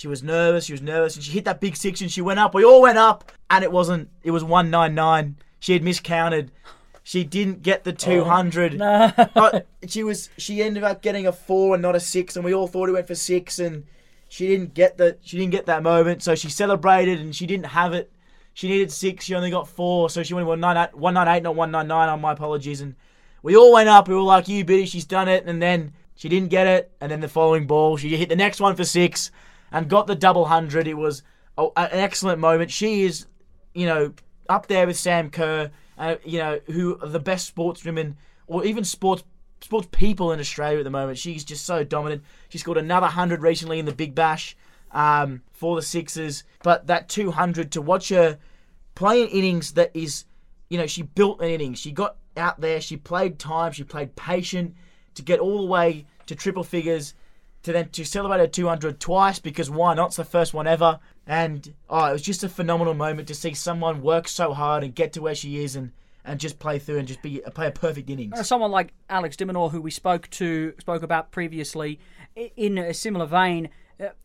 [0.00, 0.64] she was nervous.
[0.64, 2.54] She was nervous, and she hit that big six, and she went up.
[2.54, 4.08] We all went up, and it wasn't.
[4.22, 5.36] It was one nine nine.
[5.58, 6.50] She had miscounted.
[7.02, 8.80] She didn't get the two hundred.
[8.80, 9.62] Oh, no.
[9.88, 10.30] She was.
[10.38, 12.92] She ended up getting a four and not a six, and we all thought it
[12.92, 13.84] went for six, and
[14.28, 15.18] she didn't get the.
[15.20, 18.10] She didn't get that moment, so she celebrated, and she didn't have it.
[18.60, 19.24] She needed six.
[19.24, 22.10] She only got four, so she went one nine eight, not one nine nine.
[22.10, 22.94] On my apologies, and
[23.42, 24.06] we all went up.
[24.06, 27.10] We were like, "You Biddy, she's done it," and then she didn't get it, and
[27.10, 29.30] then the following ball, she hit the next one for six,
[29.72, 30.86] and got the double hundred.
[30.86, 31.22] It was
[31.56, 32.70] a, an excellent moment.
[32.70, 33.24] She is,
[33.72, 34.12] you know,
[34.50, 38.84] up there with Sam Kerr, uh, you know, who are the best sportswomen or even
[38.84, 39.24] sports
[39.62, 41.16] sports people in Australia at the moment.
[41.16, 42.24] She's just so dominant.
[42.50, 44.54] She scored another hundred recently in the Big Bash
[44.92, 48.38] um, for the Sixers, but that two hundred to watch her
[48.94, 50.24] play an innings that is,
[50.68, 51.78] you know, she built an innings.
[51.78, 52.80] She got out there.
[52.80, 53.72] She played time.
[53.72, 54.74] She played patient
[55.14, 57.14] to get all the way to triple figures
[57.62, 60.08] to then to celebrate her 200 twice because why not?
[60.08, 60.98] It's the first one ever.
[61.26, 64.94] And oh, it was just a phenomenal moment to see someone work so hard and
[64.94, 65.92] get to where she is and,
[66.24, 68.46] and just play through and just be play a perfect innings.
[68.46, 72.00] Someone like Alex De Minaur, who we spoke to spoke about previously,
[72.56, 73.68] in a similar vein, uh,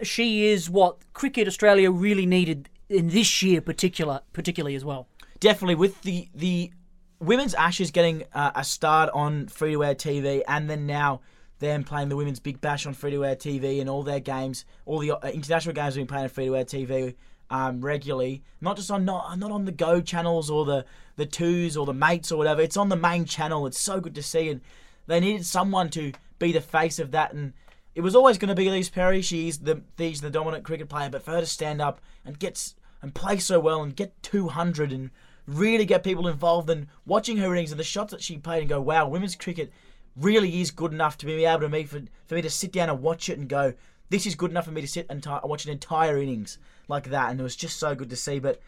[0.02, 5.08] she is what cricket Australia really needed in this year, particular particularly as well.
[5.40, 6.72] Definitely with the the
[7.20, 11.22] women's Ashes getting uh, a start on free to air TV, and then now
[11.60, 14.66] them playing the women's Big Bash on free to air TV and all their games,
[14.86, 17.16] all the uh, international games being played on free to air TV
[17.50, 21.78] um, regularly, not just on not not on the Go channels or the the twos
[21.78, 22.62] or the mates or whatever.
[22.62, 23.66] It's on the main channel.
[23.68, 24.62] It's so good to see, and
[25.08, 27.54] they needed someone to be the face of that and.
[27.96, 29.22] It was always going to be Ellyse Perry.
[29.22, 32.74] She's the she's the dominant cricket player, but for her to stand up and get
[33.02, 35.12] and play so well and get 200 and
[35.48, 38.70] really get people involved and watching her innings and the shots that she played and
[38.70, 39.72] go, wow, women's cricket
[40.16, 42.90] really is good enough to be able to me for, for me to sit down
[42.90, 43.74] and watch it and go,
[44.10, 47.10] this is good enough for me to sit and ti- watch an entire innings like
[47.10, 47.30] that.
[47.30, 48.40] And it was just so good to see.
[48.40, 48.60] But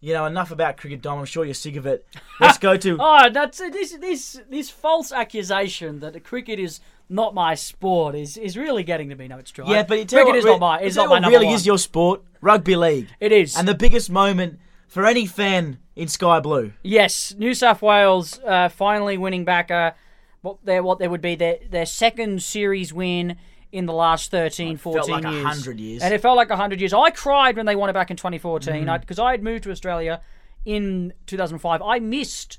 [0.00, 1.18] you know, enough about cricket, Dom.
[1.18, 2.06] I'm sure you're sick of it.
[2.40, 2.96] Let's go to.
[3.00, 8.36] Oh, that's this this this false accusation that the cricket is not my sport is
[8.38, 9.28] is really getting to me.
[9.28, 9.64] No, it's true.
[9.66, 10.80] yeah, but tell cricket not my.
[10.80, 11.54] It's not my number really one.
[11.56, 12.22] is your sport.
[12.40, 13.08] Rugby league.
[13.20, 13.56] It is.
[13.56, 14.58] And the biggest moment
[14.88, 16.72] for any fan in Sky Blue.
[16.82, 19.92] Yes, New South Wales uh, finally winning back uh,
[20.40, 23.36] what their what there would be their their second series win
[23.72, 25.44] in the last 13, 14 like years.
[25.44, 26.02] 100 years.
[26.02, 26.92] And it felt like 100 years.
[26.92, 29.00] I cried when they won it back in 2014 Mm.
[29.00, 30.20] because I had moved to Australia
[30.64, 31.82] in 2005.
[31.82, 32.58] I missed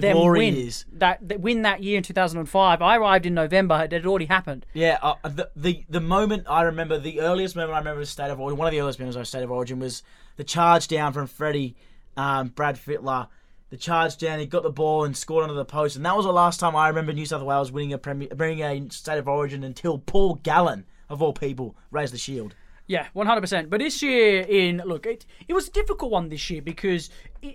[0.00, 0.84] The them glory win years.
[0.94, 2.82] that, that win that year in 2005.
[2.82, 3.82] I arrived in November.
[3.84, 4.66] It had already happened.
[4.74, 8.30] Yeah, uh, the, the the moment I remember, the earliest moment I remember of State
[8.30, 10.02] of Origin, one of the earliest memories of State of Origin was
[10.36, 11.76] the charge down from Freddie,
[12.16, 13.28] um, Brad Fittler.
[13.70, 16.24] The charge down, he got the ball and scored under the post, and that was
[16.24, 19.28] the last time I remember New South Wales winning a premier, winning a State of
[19.28, 22.54] Origin until Paul Gallen, of all people, raised the shield.
[22.86, 23.68] Yeah, one hundred percent.
[23.68, 27.10] But this year, in look, it it was a difficult one this year because,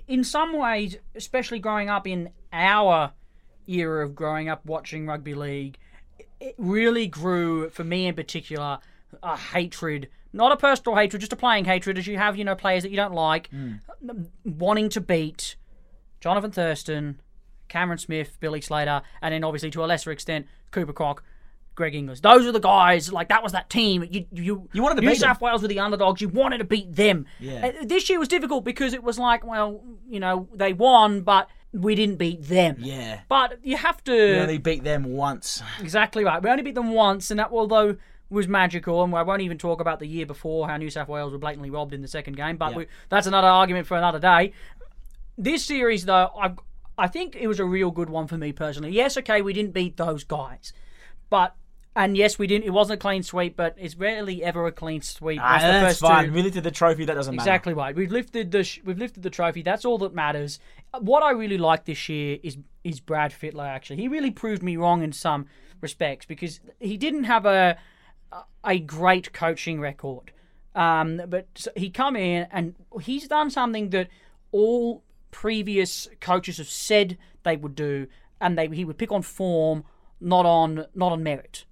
[0.07, 3.11] in some ways, especially growing up in our
[3.67, 5.77] era of growing up watching rugby league,
[6.39, 8.79] it really grew for me in particular
[9.21, 12.55] a hatred, not a personal hatred, just a playing hatred, as you have, you know,
[12.55, 13.73] players that you don't like, hmm.
[14.43, 15.55] wanting to beat
[16.21, 17.21] Johnathan Thurston,
[17.67, 21.21] Cameron Smith, Billy Slater, and then obviously to a lesser extent Cooper Cronk.
[21.76, 22.19] Greg Inglis.
[22.19, 23.11] Those are the guys.
[23.11, 24.07] Like that was that team.
[24.09, 25.30] You you, You wanted to New beat them.
[25.30, 26.21] South Wales were the underdogs.
[26.21, 27.26] You wanted to beat them.
[27.39, 27.71] Yeah.
[27.82, 31.49] Uh, This year was difficult because it was like, well, you know, they won, but
[31.71, 32.76] we didn't beat them.
[32.80, 33.21] Yeah.
[33.28, 35.63] But you have to We only beat them once.
[35.80, 36.41] exactly right.
[36.43, 37.97] We only beat them once, and that although
[38.30, 41.32] was magical, and I won't even talk about the year before how New South Wales
[41.32, 42.57] were blatantly robbed in the second game.
[42.57, 42.78] But Yeah.
[42.78, 44.53] we, that's another argument for another day.
[45.38, 46.53] This series, though, I
[46.95, 48.91] I think it was a real good one for me personally.
[48.91, 50.74] Yes, okay, we didn't beat those guys,
[51.32, 51.55] but.
[51.95, 52.65] And yes, we didn't.
[52.65, 55.39] It wasn't a clean sweep, but it's rarely ever a clean sweep.
[55.41, 56.25] Ah, That's the that's first fine.
[56.25, 57.05] two- We lifted the trophy.
[57.05, 57.47] That doesn't matter.
[57.47, 57.95] Exactly right.
[57.95, 59.61] We've lifted the sh- we've lifted the trophy.
[59.61, 60.59] That's all that matters.
[60.99, 63.67] What I really like this year is is Brad Fittler.
[63.67, 65.45] Actually, he really proved me wrong in some
[65.81, 67.77] respects because he didn't have a
[68.63, 70.31] a great coaching record.
[70.73, 72.73] Um, but s- he come in and
[73.03, 74.07] he's done something that
[74.51, 78.07] all previous coaches have said they would do,
[78.41, 79.83] and they he would pick on form,
[80.24, 81.65] not on not on merit.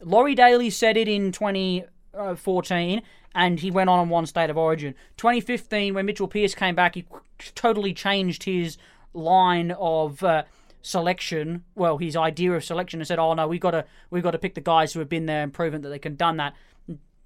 [0.00, 3.02] Laurie Daley said it in 2014,
[3.34, 4.94] and he went on and won State of Origin.
[5.16, 7.06] 2015, when Mitchell Pearce came back, he
[7.54, 8.76] totally changed his
[9.14, 10.44] line of uh,
[10.82, 11.64] selection.
[11.74, 14.38] Well, his idea of selection, and said, "Oh no, we got to we got to
[14.38, 16.54] pick the guys who have been there and proven that they can done that."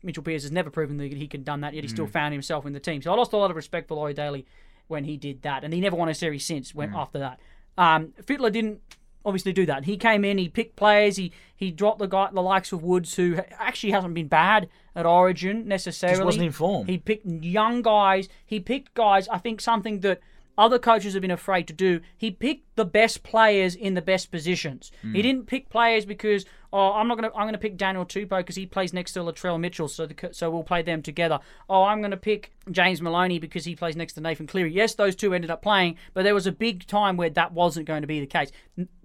[0.03, 2.65] Mitchell Pearce has never proven that he can done that, yet he still found himself
[2.65, 3.03] in the team.
[3.03, 4.47] So I lost a lot of respect for Laurie Daley
[4.89, 6.75] when he did that, and he never won a series since.
[6.75, 7.39] Went after that.
[7.77, 8.81] Um, Fittler didn't
[9.25, 9.85] obviously do that.
[9.85, 13.15] He came in, he picked players, he he dropped the guy the likes of Woods,
[13.15, 16.19] who actually hasn't been bad at Origin necessarily.
[16.19, 16.87] Just wasn't in form.
[16.87, 18.29] He picked young guys.
[18.45, 19.29] He picked guys.
[19.29, 20.21] I think something that
[20.57, 22.01] other coaches have been afraid to do.
[22.17, 24.91] He picked the best players in the best positions.
[25.03, 25.15] Hmm.
[25.15, 28.57] He didn't pick players because oh I'm not gonna I'm gonna pick Daniel Tupou because
[28.57, 31.41] he plays next to Latrell Mitchell, so the, so we'll play them together.
[31.69, 34.73] Oh I'm gonna pick James Maloney because he plays next to Nathan Cleary.
[34.73, 37.87] Yes, those two ended up playing, but there was a big time where that wasn't
[37.87, 38.53] going to be the case.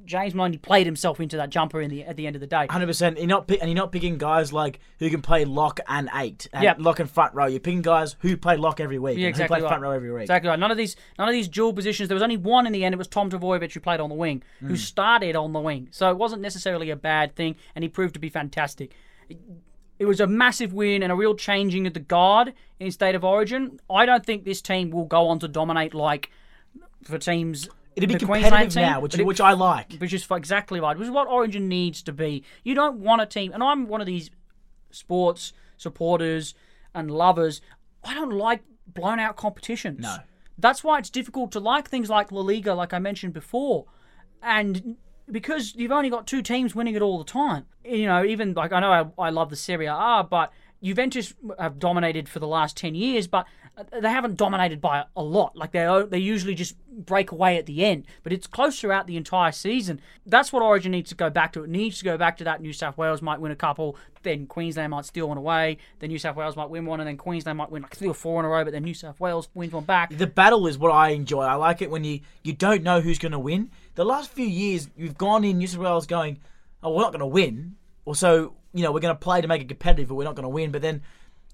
[0.05, 2.68] James Maloney played himself into that jumper in the at the end of the day.
[2.70, 3.18] Hundred percent.
[3.18, 6.47] You're not pick, and you're not picking guys like who can play lock and eight,
[6.53, 6.78] and Yep.
[6.80, 7.47] lock and front row.
[7.47, 9.70] You're picking guys who play lock every week, Yeah, exactly who play right.
[9.70, 10.22] front row every week.
[10.24, 10.59] Exactly right.
[10.59, 12.07] None of these, none of these dual positions.
[12.07, 12.93] There was only one in the end.
[12.93, 14.68] It was Tom Trbojevic who played on the wing, Hmm.
[14.68, 15.88] who started on the wing.
[15.89, 18.93] So it wasn't necessarily a bad thing, and he proved to be fantastic.
[19.30, 19.38] It,
[19.99, 23.24] it was a massive win and a real changing of the guard in state of
[23.24, 23.80] origin.
[23.89, 26.30] I don't think this team will go on to dominate like
[27.03, 27.70] for teams.
[27.95, 29.93] It'd be the competitive team, now, which it- which I like.
[29.99, 30.97] which is exactly right.
[30.97, 32.43] Which is what Origin needs to be.
[32.64, 34.30] You don't want a team, and I'm one of these
[34.91, 36.53] sports supporters
[36.93, 37.62] and lovers.
[38.03, 39.99] I don't like blown out competitions.
[40.01, 40.18] No.
[40.58, 43.86] That's why it's difficult to like things like La Liga, like I mentioned before,
[44.41, 44.97] and
[45.30, 47.65] because you've only got two teams winning it all the time.
[47.84, 50.51] You know, even like I know I, I love the Serie A, but
[50.84, 53.45] Juventus have dominated for the last ten years, but
[53.91, 55.55] they haven't dominated by a lot.
[55.55, 59.17] Like they they usually just break away at the end, but it's close throughout the
[59.17, 59.99] entire season.
[60.26, 61.63] That's what Origin needs to go back to.
[61.63, 62.61] It needs to go back to that.
[62.61, 66.19] New South Wales might win a couple, then Queensland might steal one away, then New
[66.19, 68.45] South Wales might win one, and then Queensland might win like three or four in
[68.45, 70.15] a row, but then New South Wales wins one back.
[70.15, 71.43] The battle is what I enjoy.
[71.43, 73.71] I like it when you you don't know who's going to win.
[73.95, 76.39] The last few years, you've gone in New South Wales going,
[76.82, 79.47] "Oh, we're not going to win," or so you know we're going to play to
[79.47, 80.71] make it competitive, but we're not going to win.
[80.71, 81.01] But then,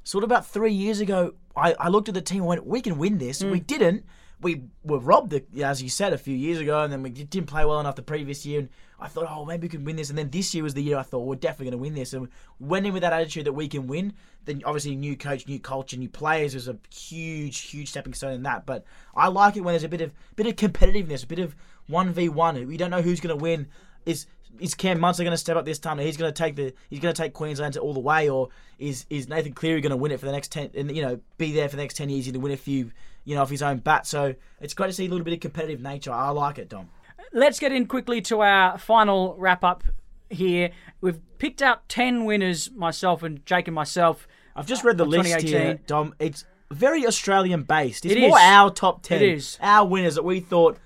[0.04, 2.82] sort of about three years ago, I, I looked at the team and went, "We
[2.82, 3.66] can win this." We hmm.
[3.66, 4.06] didn't.
[4.42, 7.64] We were robbed, as you said, a few years ago, and then we didn't play
[7.64, 8.62] well enough the previous year.
[8.62, 10.10] And I thought, oh, maybe we can win this.
[10.10, 12.14] And then this year was the year I thought we're definitely going to win this.
[12.14, 12.28] And
[12.60, 14.14] went in with that attitude that we can win.
[14.46, 18.44] Then obviously new coach, new culture, new players was a huge, huge stepping stone in
[18.44, 18.66] that.
[18.66, 18.84] But
[19.16, 21.56] I like it when there's a bit of bit of competitiveness, a bit of
[21.88, 22.68] one v one.
[22.68, 23.68] We don't know who's going to win.
[24.06, 24.26] Is
[24.60, 25.98] is Cam Munster going to step up this time?
[25.98, 28.50] He's going to take the he's going to take Queensland all the way, or
[28.80, 31.20] is is Nathan Cleary going to win it for the next ten and you know
[31.38, 32.92] be there for the next ten years and win a few
[33.26, 34.06] you know off his own bat?
[34.06, 36.12] So it's great to see a little bit of competitive nature.
[36.12, 36.90] I like it, Dom.
[37.34, 39.84] Let's get in quickly to our final wrap up
[40.30, 40.72] here.
[41.00, 44.28] We've picked out ten winners, myself and Jake and myself.
[44.56, 46.14] I've just read the list here, Dom.
[46.20, 48.06] It's very Australian based.
[48.06, 48.44] It's It more is.
[48.44, 49.22] our top ten.
[49.22, 49.58] It is.
[49.62, 50.78] our winners that we thought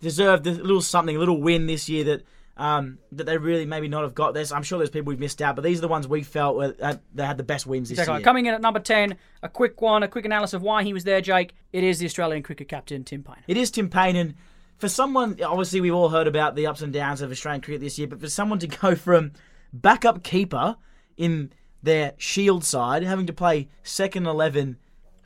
[0.00, 2.22] deserved a little something, a little win this year that.
[2.58, 4.50] Um, that they really maybe not have got this.
[4.50, 6.74] I'm sure there's people we've missed out, but these are the ones we felt were,
[6.82, 8.16] uh, they had the best wins this Exactly.
[8.16, 8.24] year.
[8.24, 11.04] Coming in at number 10, a quick one, a quick analysis of why he was
[11.04, 11.54] there, Jake.
[11.72, 13.44] It is the Australian cricket captain, Tim Paine.
[13.46, 14.34] It is Tim Paine, and
[14.76, 17.96] for someone, obviously we've all heard about the ups and downs of Australian cricket this
[17.96, 19.30] year, but for someone to go from
[19.72, 20.76] backup keeper
[21.16, 24.78] in their Shield side, having to play second eleven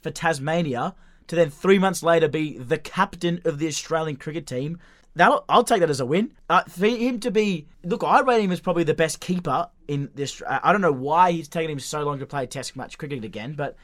[0.03, 0.95] for Tasmania,
[1.29, 4.79] to then three months later be the captain of the Australian cricket team.
[5.15, 6.33] That I'll take that as a win.
[6.49, 10.11] Uh, for him to be, look, I rate him as probably the best keeper in
[10.15, 10.41] this.
[10.41, 13.25] Uh, I don't know why he's taken him so long to play Test match cricket
[13.25, 13.77] again, but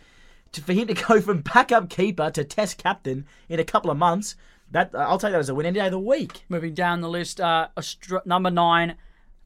[0.52, 3.98] to, for him to go from backup keeper to Test captain in a couple of
[3.98, 4.36] months,
[4.70, 6.44] that I'll take that as a win any day of the week.
[6.48, 8.96] Moving down the list, uh, Austra- number 9,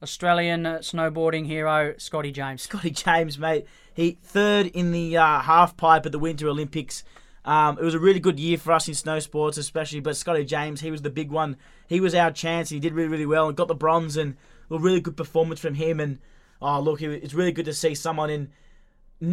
[0.01, 2.61] Australian uh, snowboarding hero, Scotty James.
[2.61, 7.03] Scotty James, mate, he third in the uh, half pipe at the Winter Olympics.
[7.45, 9.99] Um, it was a really good year for us in snow sports, especially.
[9.99, 11.57] But Scotty James, he was the big one.
[11.87, 12.69] He was our chance.
[12.69, 14.35] He did really, really well and got the bronze and
[14.71, 15.99] a really good performance from him.
[15.99, 16.19] And
[16.61, 18.49] oh, look, it- it's really good to see someone in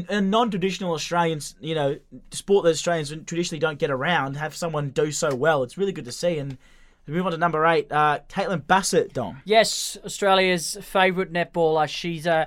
[0.08, 1.98] a non-traditional Australian, you know,
[2.30, 5.62] sport that Australians traditionally don't get around, have someone do so well.
[5.64, 6.38] It's really good to see.
[6.38, 6.58] And
[7.06, 9.42] we move on to number eight, uh, Caitlin Bassett, Dom.
[9.44, 11.88] Yes, Australia's favourite netballer.
[11.88, 12.46] She's a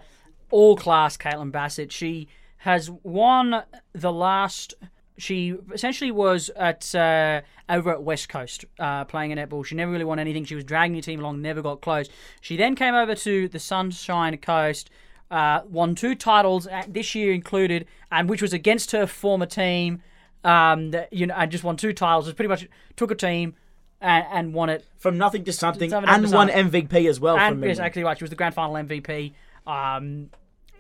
[0.51, 1.91] all class Caitlin Bassett.
[1.91, 4.73] She has won the last.
[5.17, 9.65] She essentially was at uh, over at West Coast uh, playing a netball.
[9.65, 10.45] She never really won anything.
[10.45, 12.09] She was dragging the team along, never got close.
[12.41, 14.89] She then came over to the Sunshine Coast,
[15.29, 20.01] uh, won two titles uh, this year included, and which was against her former team.
[20.43, 22.27] Um, that, you know, and just won two titles.
[22.27, 23.55] It pretty much took a team
[24.01, 26.49] and, and won it From nothing to something, Something and won.
[26.49, 27.37] MVP as well.
[27.37, 27.69] and from memory.
[27.69, 28.17] yes, exactly right.
[28.17, 29.31] She was the grand final MVP.
[29.65, 30.31] Um,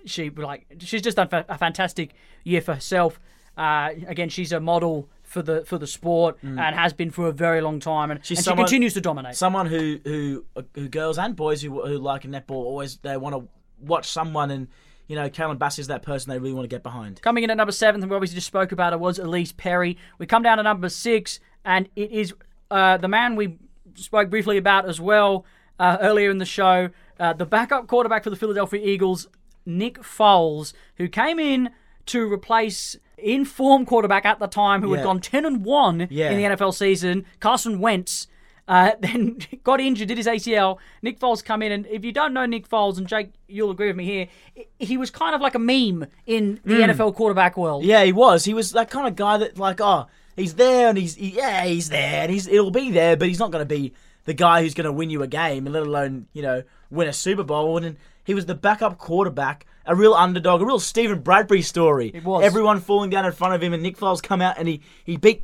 [0.05, 2.13] she like she's just done a fantastic
[2.43, 3.21] year for herself.
[3.57, 7.31] Uh, again, she's a model for the for the sport and has been for a
[7.31, 8.23] very long time, and, Mm.
[8.25, 9.35] She's and someone- she continues to dominate.
[9.35, 10.45] someone who who
[10.75, 13.47] who girls and boys who who like netball always they want to
[13.79, 14.67] watch someone and
[15.07, 17.21] you know Caitlin Bass is that person they really want to get behind.
[17.21, 19.97] Coming in at number seven, and we obviously just spoke about it, was Ellyse Perry.
[20.17, 22.33] We come down to number six, and it is
[22.71, 23.57] uh, the man we
[23.95, 25.45] spoke briefly about as well
[25.79, 26.89] uh, earlier in the show,
[27.19, 29.27] uh, the backup quarterback for the Philadelphia Eagles,
[29.65, 31.69] Nick Foles, who came in
[32.07, 34.97] to replace in-form quarterback at the time who Yeah.
[34.97, 36.31] had gone 10 and 1 Yeah.
[36.31, 38.27] in the NFL season, Carson Wentz.
[38.65, 40.77] Uh, then got injured, did his ACL.
[41.01, 43.87] Nick Foles come in, and if you don't know Nick Foles, and Jake, you'll agree
[43.87, 44.27] with me here,
[44.79, 47.83] he was kind of like a meme in the NFL quarterback world.
[47.83, 47.89] Hmm.
[47.89, 48.45] Yeah, he was.
[48.45, 50.05] He was that kind of guy that like oh
[50.37, 53.39] he's there and he's he, yeah he's there and he's it'll be there, but he's
[53.39, 53.93] not going to be
[54.25, 57.13] the guy who's going to win you a game, let alone you know win a
[57.13, 57.83] Super Bowl.
[57.83, 62.11] And he was the backup quarterback, a real underdog, a real Steven Bradbury story.
[62.13, 62.43] It was.
[62.43, 65.17] everyone falling down in front of him, and Nick Foles come out and he he
[65.17, 65.43] beat.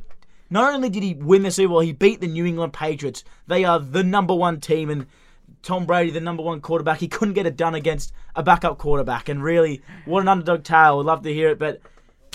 [0.52, 3.22] Not only did he win the Super Bowl, he beat the New England Patriots.
[3.46, 5.06] They are the number one team, and
[5.62, 9.28] Tom Brady, the number one quarterback, he couldn't get it done against a backup quarterback.
[9.28, 10.98] And really, what an underdog tale.
[10.98, 11.80] We'd love to hear it, but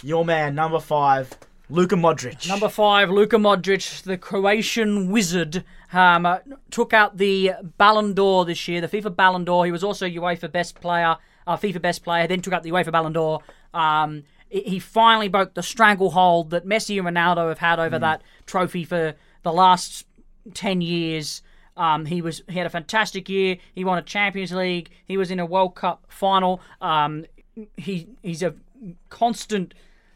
[0.01, 1.33] your man, number five,
[1.69, 2.47] Luka Modric.
[2.47, 6.37] Number five, Luka Modric, the Croatian wizard, um,
[6.69, 9.65] took out the Ballon d'Or this year, the FIFA Ballon d'Or.
[9.65, 11.17] He was also UEFA Best Player,
[11.47, 13.41] uh, FIFA Best Player, then took out the UEFA Ballon d'Or.
[13.73, 18.83] Um, he- finally broke the stranglehold that Messi and Ronaldo have had over that trophy
[18.85, 20.05] for the last
[20.53, 21.41] 10 years.
[21.77, 23.57] Um, he was he had a fantastic year.
[23.73, 24.89] He won a Champions League.
[25.05, 26.61] He was in a World Cup final.
[26.79, 27.25] Um,
[27.75, 28.53] he he's a
[29.09, 29.73] constant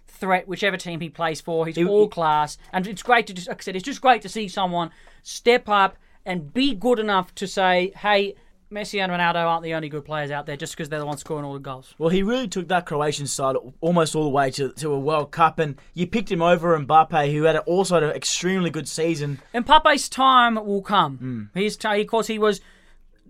[0.07, 1.65] threat whichever team he plays for.
[1.65, 4.29] He's all class, and it's great to just like I said, it's just great to
[4.29, 4.91] see someone
[5.23, 8.35] step up and be good enough to say, "Hey,
[8.71, 11.21] Messi and Ronaldo aren't the only good players out there just because they're the ones
[11.21, 14.51] scoring all the goals." Well, he really took that Croatian side almost all the way
[14.51, 18.03] to, to a World Cup, and you picked him over Mbappe, who had also had
[18.03, 19.39] an extremely good season.
[19.53, 21.49] And Mbappe's time will come.
[21.53, 22.61] He's t- of course he was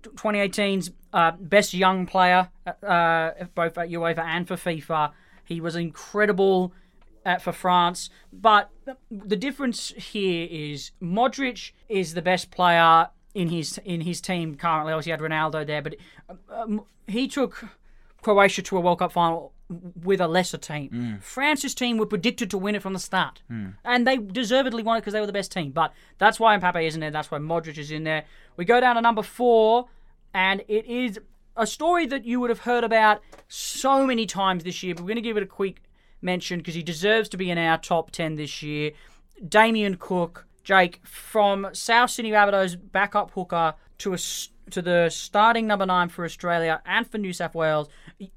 [0.02, 5.12] 2018's uh, best young player, uh, both at UEFA and for FIFA.
[5.44, 6.74] He was incredible
[7.26, 8.70] at, for France, but
[9.10, 14.94] the difference here is Modric is the best player in his in his team currently.
[14.94, 15.96] Obviously, he had Ronaldo there, but
[16.52, 17.66] um, he took
[18.22, 19.54] Croatia to a World Cup final
[20.04, 21.20] with a lesser team.
[21.22, 23.42] France's team were predicted to win it from the start,
[23.86, 25.72] and they deservedly won it because they were the best team.
[25.72, 27.12] But that's why Mbappe isn't there.
[27.12, 28.26] That's why Modric is in there.
[28.58, 29.88] We go down to number four,
[30.34, 31.20] and it is
[31.56, 34.96] a story that you would have heard about so many times this year.
[34.96, 35.84] But we're going to give it a quick
[36.22, 38.92] mention because he deserves to be in our top ten this year.
[39.48, 44.18] Damien Cook, Jake, from South Sydney Rabbitohs backup hooker to a
[44.70, 47.90] to the starting number nine for Australia and for New South Wales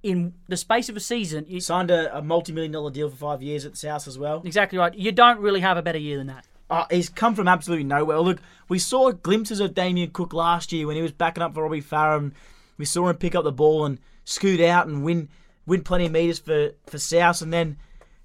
[0.02, 1.44] in the space of a season.
[1.46, 4.40] You- Signed a, a multi-million dollar deal for five years at the South as well.
[4.46, 4.94] exactly right.
[4.94, 6.46] You don't really have a better year than that.
[6.70, 8.18] Uh, he's come from absolutely nowhere.
[8.20, 8.38] Look,
[8.70, 11.82] we saw glimpses of Damien Cook last year when he was backing up for Robbie
[11.82, 12.32] Farah.
[12.78, 15.28] We saw him pick up the ball and scoot out and win
[15.66, 17.76] win plenty of meters for, for South, and then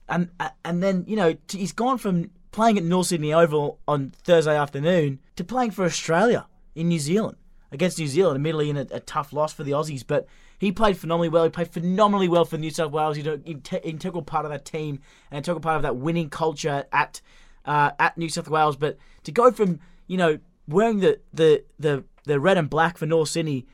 [0.08, 0.30] and
[0.64, 5.20] and then you know he's gone from playing at North Sydney Oval on Thursday afternoon
[5.36, 7.38] to playing for Australia in New Zealand
[7.72, 10.26] against New Zealand, admittedly in a, a tough loss for the Aussies, but
[10.58, 11.44] he played phenomenally well.
[11.44, 13.16] He played phenomenally well for New South Wales.
[13.16, 13.44] He's an
[13.84, 17.22] integral part of that team and integral part of that winning culture at
[17.64, 18.76] uh, at New South Wales.
[18.76, 23.06] But to go from you know wearing the the the, the red and black for
[23.06, 23.68] North Sydney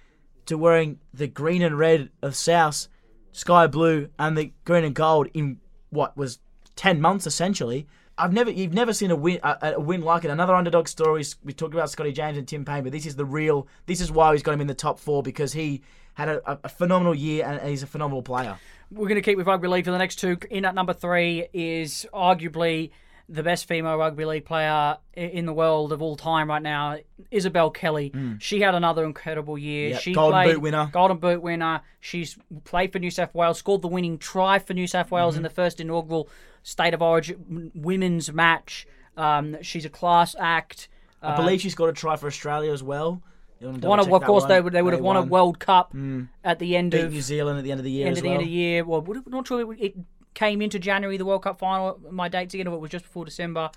[0.47, 2.89] to wearing the green and red of South,
[3.31, 6.39] sky blue, and the green and gold in what was
[6.75, 7.87] ten months essentially.
[8.23, 10.31] I've never, you've never seen a win, a, a win like it.
[10.31, 11.25] Another underdog story.
[11.43, 13.67] We talked about Scotty James and Tim Paine, but this is the real.
[13.85, 15.81] This is why he's got him in the top four because he
[16.13, 18.57] had a, a, phenomenal year and he's a phenomenal player.
[18.91, 20.37] We're going to keep with rugby league for the next two.
[20.49, 22.91] In at number three is arguably
[23.27, 26.97] the best female rugby league player in the world of all time right now,
[27.31, 28.13] Isabelle Kelly.
[28.39, 29.89] She had another incredible year.
[29.89, 29.93] Mm.
[29.93, 30.89] Yep, She Golden played Boot winner.
[30.93, 31.81] Golden Boot winner.
[31.99, 35.39] She's played for New South Wales, scored the winning try for New South Wales Mm-hmm.
[35.39, 36.29] in the first inaugural
[36.63, 38.87] State of Origin women's match.
[39.15, 40.87] Um, she's a class act.
[41.21, 43.21] I believe she's got a try for Australia as well.
[43.61, 44.49] Won a, of course, one?
[44.49, 45.21] they would they would have won, a.
[45.21, 45.95] World Cup
[46.43, 48.17] at the end Beat of New Zealand at the end of the year end as
[48.17, 48.33] of the well.
[48.39, 48.83] end of the year.
[48.83, 49.95] Well, not sure it,
[50.33, 51.99] came into January the World Cup final.
[52.09, 53.69] My dates again, or it was just before December.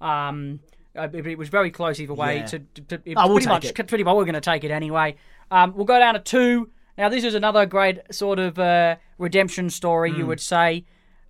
[0.00, 0.60] Um,
[0.96, 2.38] uh, it, was very close either way.
[2.38, 2.46] Yeah.
[2.46, 3.86] To, to, to- it Oh, we'll pretty much it.
[3.86, 5.16] pretty much we're going to take it anyway.
[5.50, 6.70] Um, we'll go down to two.
[6.96, 10.18] Now this is another great sort of uh, redemption story, Hmm.
[10.18, 10.84] you would say.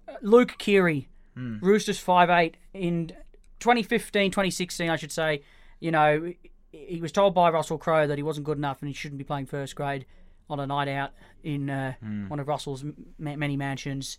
[0.08, 1.58] Uh, Luke Keary, Hmm.
[1.60, 3.12] Roosters five eight in
[3.60, 5.42] 2015, 2016, I should say.
[5.80, 6.32] You know,
[6.72, 9.24] he was told by Russell Crowe that he wasn't good enough and he shouldn't be
[9.24, 10.04] playing first grade
[10.50, 11.10] on a night out
[11.44, 12.28] in uh, Hmm.
[12.28, 14.18] one of Russell's m- many mansions.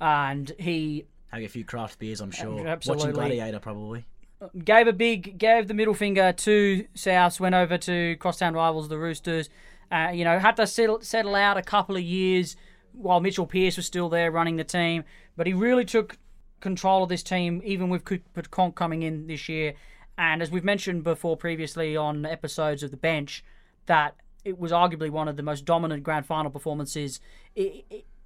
[0.00, 2.66] And he Having a few craft beers, I'm sure.
[2.66, 3.06] Absolutely.
[3.06, 4.04] Watching Gladiator, probably.
[4.64, 8.98] gave a big, gave the middle finger to Souths, went over to crosstown rivals, the
[8.98, 9.48] Roosters.
[9.90, 12.56] Uh, you know, had to settle, settle out a couple of years
[12.94, 15.04] while Mitchell Pearce was still there running the team.
[15.36, 16.16] But he really took
[16.60, 19.74] control of this team, even with Cooper Cronk coming in this year.
[20.16, 23.44] And as we've mentioned before previously on episodes of the bench,
[23.86, 27.20] that it was arguably one of the most dominant grand final performances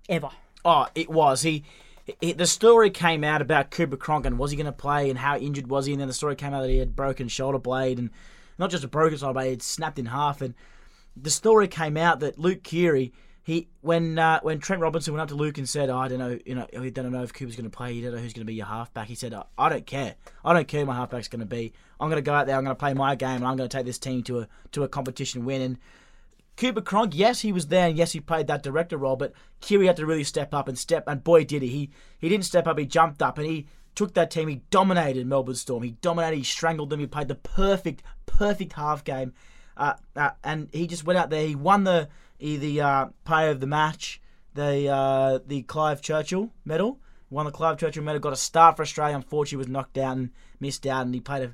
[0.08, 0.30] ever.
[0.64, 1.42] Oh, it was.
[1.42, 1.64] He,
[2.20, 5.18] he the story came out about Cooper Cronk and was he going to play and
[5.18, 7.58] how injured was he, and then the story came out that he had broken shoulder
[7.58, 8.10] blade and
[8.58, 10.40] not just a broken shoulder blade, it snapped in half.
[10.40, 10.54] And
[11.16, 13.12] the story came out that Luke Keary,
[13.48, 16.18] he when uh, when Trent Robinson went up to Luke and said, oh, "I don't
[16.18, 17.94] know, you know, we don't know if Cooper's going to play.
[17.94, 20.16] You don't know who's going to be your halfback." He said, "I don't care.
[20.44, 21.72] I don't care who my halfback's going to be.
[21.98, 22.56] I'm going to go out there.
[22.56, 24.48] I'm going to play my game, and I'm going to take this team to a
[24.72, 25.78] to a competition win." And
[26.58, 29.32] Cooper Cronk, yes, he was there, and yes, he played that director role, but
[29.62, 31.68] Keary had to really step up and step, and boy, did he.
[31.68, 34.48] He he didn't step up, he jumped up, and he took that team.
[34.48, 35.84] He dominated Melbourne Storm.
[35.84, 36.36] He dominated.
[36.36, 37.00] He strangled them.
[37.00, 39.32] He played the perfect, perfect half game,
[39.78, 41.46] uh, uh, and he just went out there.
[41.46, 44.20] He won the he, the uh, player of the match,
[44.54, 46.98] the uh, the Clive Churchill medal.
[47.30, 48.20] Won the Clive Churchill medal.
[48.20, 49.14] Got a start for Australia.
[49.16, 50.30] Unfortunately, was knocked down and
[50.60, 51.52] missed out, and he played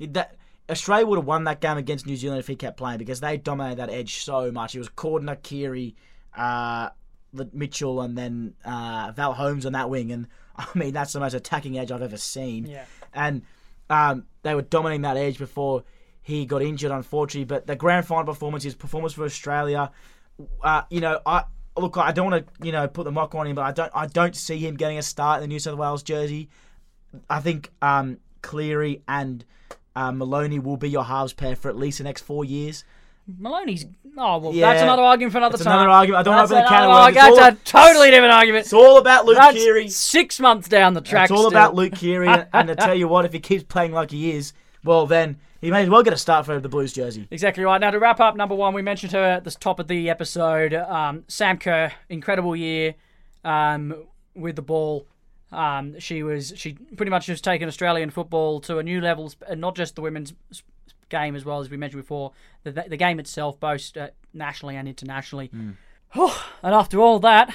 [0.00, 0.36] a that.
[0.68, 3.36] Australia would have won that game against New Zealand if he kept playing because they
[3.36, 4.74] dominated that edge so much.
[4.74, 5.94] It was Cordner, Keary,
[6.36, 6.88] uh,
[7.32, 10.10] the- Mitchell, and then uh, Val Holmes on that wing.
[10.10, 12.66] And I mean, that's the most attacking edge I've ever seen.
[12.66, 12.84] Yeah.
[13.14, 13.42] And
[13.88, 15.84] um, they were dominating that edge before
[16.26, 17.44] he got injured, unfortunately.
[17.44, 19.92] But the grand final performance, his performance for Australia,
[20.60, 21.44] uh, you know, I
[21.76, 23.92] look, I don't want to, you know, put the mock on him, but I don't,
[23.94, 26.48] I don't see him getting a start in the New South Wales jersey.
[27.30, 29.44] I think um, Cleary and
[29.94, 32.82] uh, Maloney will be your halves pair for at least the next four years.
[33.38, 33.86] Maloney's.
[34.18, 34.72] Oh well, Yeah.
[34.72, 35.74] that's another argument for another That's time.
[35.78, 36.20] another argument.
[36.20, 37.14] I don't That's open a can of worms.
[37.14, 37.52] That's all- a
[37.92, 38.64] totally different argument.
[38.64, 39.88] It's all about Luke That's Keary.
[39.88, 41.24] six months down the track.
[41.24, 41.48] It's all still.
[41.48, 44.32] about Luke Keary, and, and to tell you what, if he keeps playing like he
[44.32, 44.52] is,
[44.86, 47.26] well then he may as well get a start for the Blues jersey.
[47.30, 47.80] Exactly right.
[47.80, 50.74] Now to wrap up, number one, we mentioned her at the top of the episode.
[50.74, 52.94] Um, Sam Kerr, incredible year
[53.44, 53.94] um,
[54.34, 55.06] with the ball.
[55.52, 59.60] Um, she was she pretty much has taken Australian football to a new level, and
[59.60, 60.34] not just the women's
[61.08, 62.32] game as well as we mentioned before.
[62.64, 65.48] The, the game itself, both uh, nationally and internationally.
[65.48, 65.70] Hmm.
[66.62, 67.54] and after all that,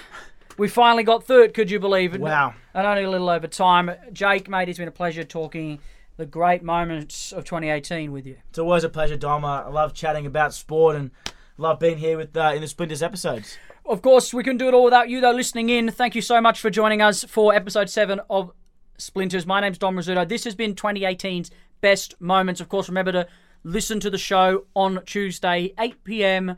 [0.58, 1.54] we finally got third.
[1.54, 2.22] Could you believe it?
[2.22, 2.56] Wow.
[2.74, 3.92] And only a little over time.
[4.14, 5.80] Jake, mate, it's been a pleasure talking
[6.22, 8.38] the great moments of 2018 with you.
[8.52, 9.44] It's always a pleasure, Dom.
[9.44, 11.10] I love chatting about sport and
[11.58, 13.58] love being here with uh, in the Splinters episodes.
[13.88, 15.90] Of course, we couldn't do it all without you, though, listening in.
[15.90, 18.52] Thank you so much for joining us for episode 7 of
[19.00, 19.48] Splinters.
[19.48, 20.30] My name's Dom Rizzuto.
[20.30, 21.50] This has been 2018's
[21.82, 22.62] best moments.
[22.62, 23.28] Of course, remember to
[23.64, 26.56] listen to the show on Tuesday, 8 p.m.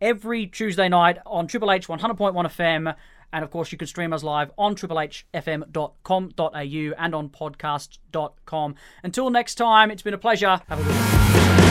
[0.00, 2.94] every Tuesday night on Triple H 100.1 FM.
[3.32, 8.74] And of course, you can stream us live on triplehfm.com.au and on podcast.com.
[9.02, 10.60] Until next time, it's been a pleasure.
[10.68, 11.65] Have a good one.